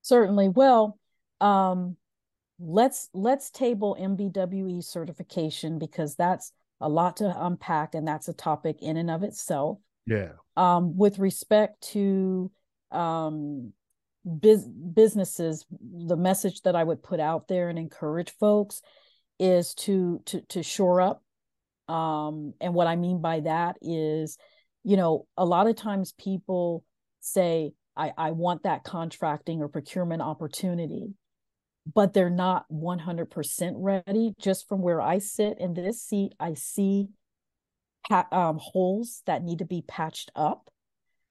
Certainly. 0.02 0.50
Well, 0.50 0.98
um, 1.40 1.96
let's 2.58 3.08
let's 3.12 3.50
table 3.50 3.96
MBWE 4.00 4.82
certification 4.84 5.78
because 5.78 6.14
that's 6.14 6.52
a 6.80 6.88
lot 6.88 7.16
to 7.18 7.32
unpack 7.36 7.94
and 7.94 8.06
that's 8.06 8.28
a 8.28 8.32
topic 8.32 8.78
in 8.80 8.96
and 8.96 9.10
of 9.10 9.22
itself. 9.22 9.78
Yeah. 10.06 10.32
Um, 10.56 10.96
with 10.96 11.18
respect 11.18 11.80
to 11.92 12.50
um, 12.90 13.72
biz- 14.40 14.68
businesses, 14.68 15.64
the 15.70 16.16
message 16.16 16.62
that 16.62 16.76
I 16.76 16.84
would 16.84 17.02
put 17.02 17.20
out 17.20 17.48
there 17.48 17.68
and 17.68 17.78
encourage 17.78 18.30
folks 18.38 18.82
is 19.38 19.74
to 19.74 20.20
to 20.26 20.40
to 20.48 20.62
shore 20.62 21.00
up. 21.00 21.22
Um, 21.88 22.54
and 22.60 22.74
what 22.74 22.86
I 22.86 22.96
mean 22.96 23.20
by 23.20 23.40
that 23.40 23.76
is, 23.82 24.38
you 24.84 24.96
know, 24.96 25.26
a 25.36 25.44
lot 25.44 25.66
of 25.66 25.76
times 25.76 26.12
people 26.12 26.84
say, 27.20 27.72
I, 27.96 28.12
I 28.16 28.30
want 28.30 28.62
that 28.62 28.84
contracting 28.84 29.60
or 29.60 29.68
procurement 29.68 30.22
opportunity 30.22 31.14
but 31.92 32.12
they're 32.12 32.30
not 32.30 32.66
100% 32.72 33.72
ready. 33.76 34.34
Just 34.38 34.68
from 34.68 34.82
where 34.82 35.00
I 35.00 35.18
sit 35.18 35.58
in 35.58 35.74
this 35.74 36.02
seat, 36.02 36.32
I 36.38 36.54
see 36.54 37.08
um, 38.10 38.58
holes 38.60 39.22
that 39.26 39.42
need 39.42 39.58
to 39.58 39.64
be 39.64 39.82
patched 39.86 40.30
up. 40.36 40.70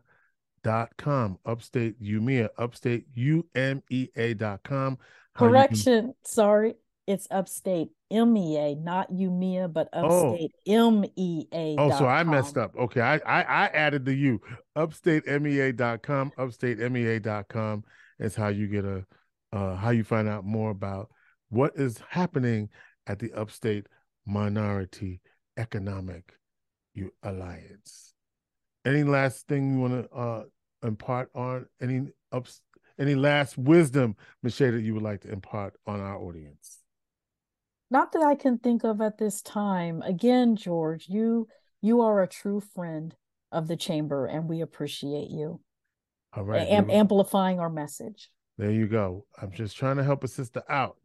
dot 0.63 0.89
com 0.97 1.37
upstate 1.45 2.01
Umea, 2.01 2.49
upstate 2.57 3.05
umea 3.15 4.37
dot 4.37 4.63
com 4.63 4.97
correction 5.35 6.05
can... 6.05 6.13
sorry 6.23 6.75
it's 7.07 7.27
upstate 7.31 7.89
mea 8.11 8.75
not 8.75 9.11
Umea, 9.11 9.71
but 9.71 9.89
oh. 9.93 10.31
upstate 10.31 10.51
oh. 10.69 10.91
mea 10.91 11.75
oh 11.77 11.97
so 11.97 12.05
i 12.05 12.23
messed 12.23 12.57
up 12.57 12.75
okay 12.77 13.01
I, 13.01 13.15
I 13.17 13.41
i 13.41 13.65
added 13.67 14.05
the 14.05 14.13
u 14.13 14.41
upstate 14.75 15.25
mea 15.25 15.71
dot 15.71 16.03
com 16.03 16.31
upstate 16.37 16.79
mea 16.79 17.19
dot 17.19 17.47
com 17.49 17.83
is 18.19 18.35
how 18.35 18.47
you 18.49 18.67
get 18.67 18.85
a 18.85 19.05
uh 19.53 19.75
how 19.75 19.89
you 19.89 20.03
find 20.03 20.27
out 20.27 20.45
more 20.45 20.71
about 20.71 21.09
what 21.49 21.73
is 21.75 22.01
happening 22.09 22.69
at 23.07 23.19
the 23.19 23.33
upstate 23.33 23.87
Minority 24.25 25.21
Economic 25.57 26.33
you 26.93 27.11
Alliance. 27.23 28.08
Any 28.85 29.03
last 29.03 29.47
thing 29.47 29.73
you 29.73 29.79
want 29.79 30.09
to 30.09 30.15
uh, 30.15 30.43
impart 30.83 31.29
on 31.35 31.65
any 31.81 32.07
ups, 32.31 32.61
any 32.97 33.15
last 33.15 33.57
wisdom, 33.57 34.15
Me'Shae, 34.43 34.71
that 34.71 34.81
you 34.81 34.93
would 34.93 35.03
like 35.03 35.21
to 35.21 35.31
impart 35.31 35.75
on 35.85 35.99
our 35.99 36.17
audience? 36.17 36.79
Not 37.91 38.11
that 38.13 38.21
I 38.21 38.35
can 38.35 38.57
think 38.59 38.83
of 38.83 39.01
at 39.01 39.17
this 39.17 39.41
time. 39.41 40.01
Again, 40.03 40.55
George, 40.55 41.07
you 41.09 41.47
you 41.81 42.01
are 42.01 42.21
a 42.21 42.27
true 42.27 42.59
friend 42.59 43.15
of 43.51 43.67
the 43.67 43.77
chamber, 43.77 44.25
and 44.27 44.47
we 44.47 44.61
appreciate 44.61 45.29
you. 45.29 45.59
All 46.33 46.43
right, 46.43 46.67
Am- 46.67 46.89
amplifying 46.89 47.59
our 47.59 47.69
message. 47.69 48.29
There 48.57 48.71
you 48.71 48.87
go. 48.87 49.25
I'm 49.41 49.51
just 49.51 49.77
trying 49.77 49.97
to 49.97 50.03
help 50.03 50.23
a 50.23 50.27
sister 50.27 50.61
out 50.69 50.97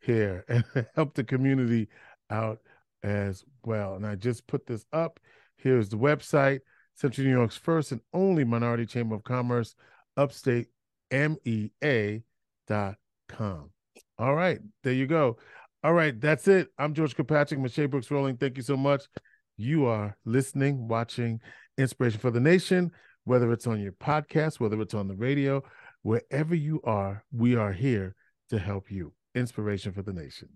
here 0.00 0.44
and 0.48 0.64
help 0.94 1.14
the 1.14 1.24
community 1.24 1.88
out 2.30 2.60
as 3.02 3.44
well. 3.64 3.94
And 3.94 4.06
I 4.06 4.14
just 4.14 4.46
put 4.46 4.66
this 4.66 4.84
up. 4.92 5.18
Here's 5.56 5.88
the 5.88 5.96
website 5.96 6.60
Central 6.98 7.26
New 7.26 7.32
York's 7.32 7.56
first 7.56 7.92
and 7.92 8.00
only 8.12 8.42
minority 8.42 8.84
chamber 8.84 9.14
of 9.14 9.22
commerce, 9.22 9.76
upstate 10.16 10.66
mea.com. 11.12 12.20
All 14.18 14.34
right, 14.34 14.58
there 14.82 14.92
you 14.92 15.06
go. 15.06 15.38
All 15.84 15.92
right, 15.92 16.20
that's 16.20 16.48
it. 16.48 16.68
I'm 16.76 16.94
George 16.94 17.14
Kirkpatrick, 17.14 17.60
Me'Shae 17.60 17.88
Brooks 17.88 18.10
Rolling. 18.10 18.36
Thank 18.36 18.56
you 18.56 18.64
so 18.64 18.76
much. 18.76 19.04
You 19.56 19.86
are 19.86 20.16
listening, 20.24 20.88
watching 20.88 21.40
Inspiration 21.76 22.18
for 22.18 22.32
the 22.32 22.40
Nation, 22.40 22.90
whether 23.24 23.52
it's 23.52 23.68
on 23.68 23.80
your 23.80 23.92
podcast, 23.92 24.58
whether 24.58 24.80
it's 24.80 24.94
on 24.94 25.06
the 25.06 25.14
radio, 25.14 25.62
wherever 26.02 26.54
you 26.54 26.80
are, 26.82 27.24
we 27.32 27.54
are 27.54 27.72
here 27.72 28.16
to 28.50 28.58
help 28.58 28.90
you. 28.90 29.12
Inspiration 29.36 29.92
for 29.92 30.02
the 30.02 30.12
Nation. 30.12 30.48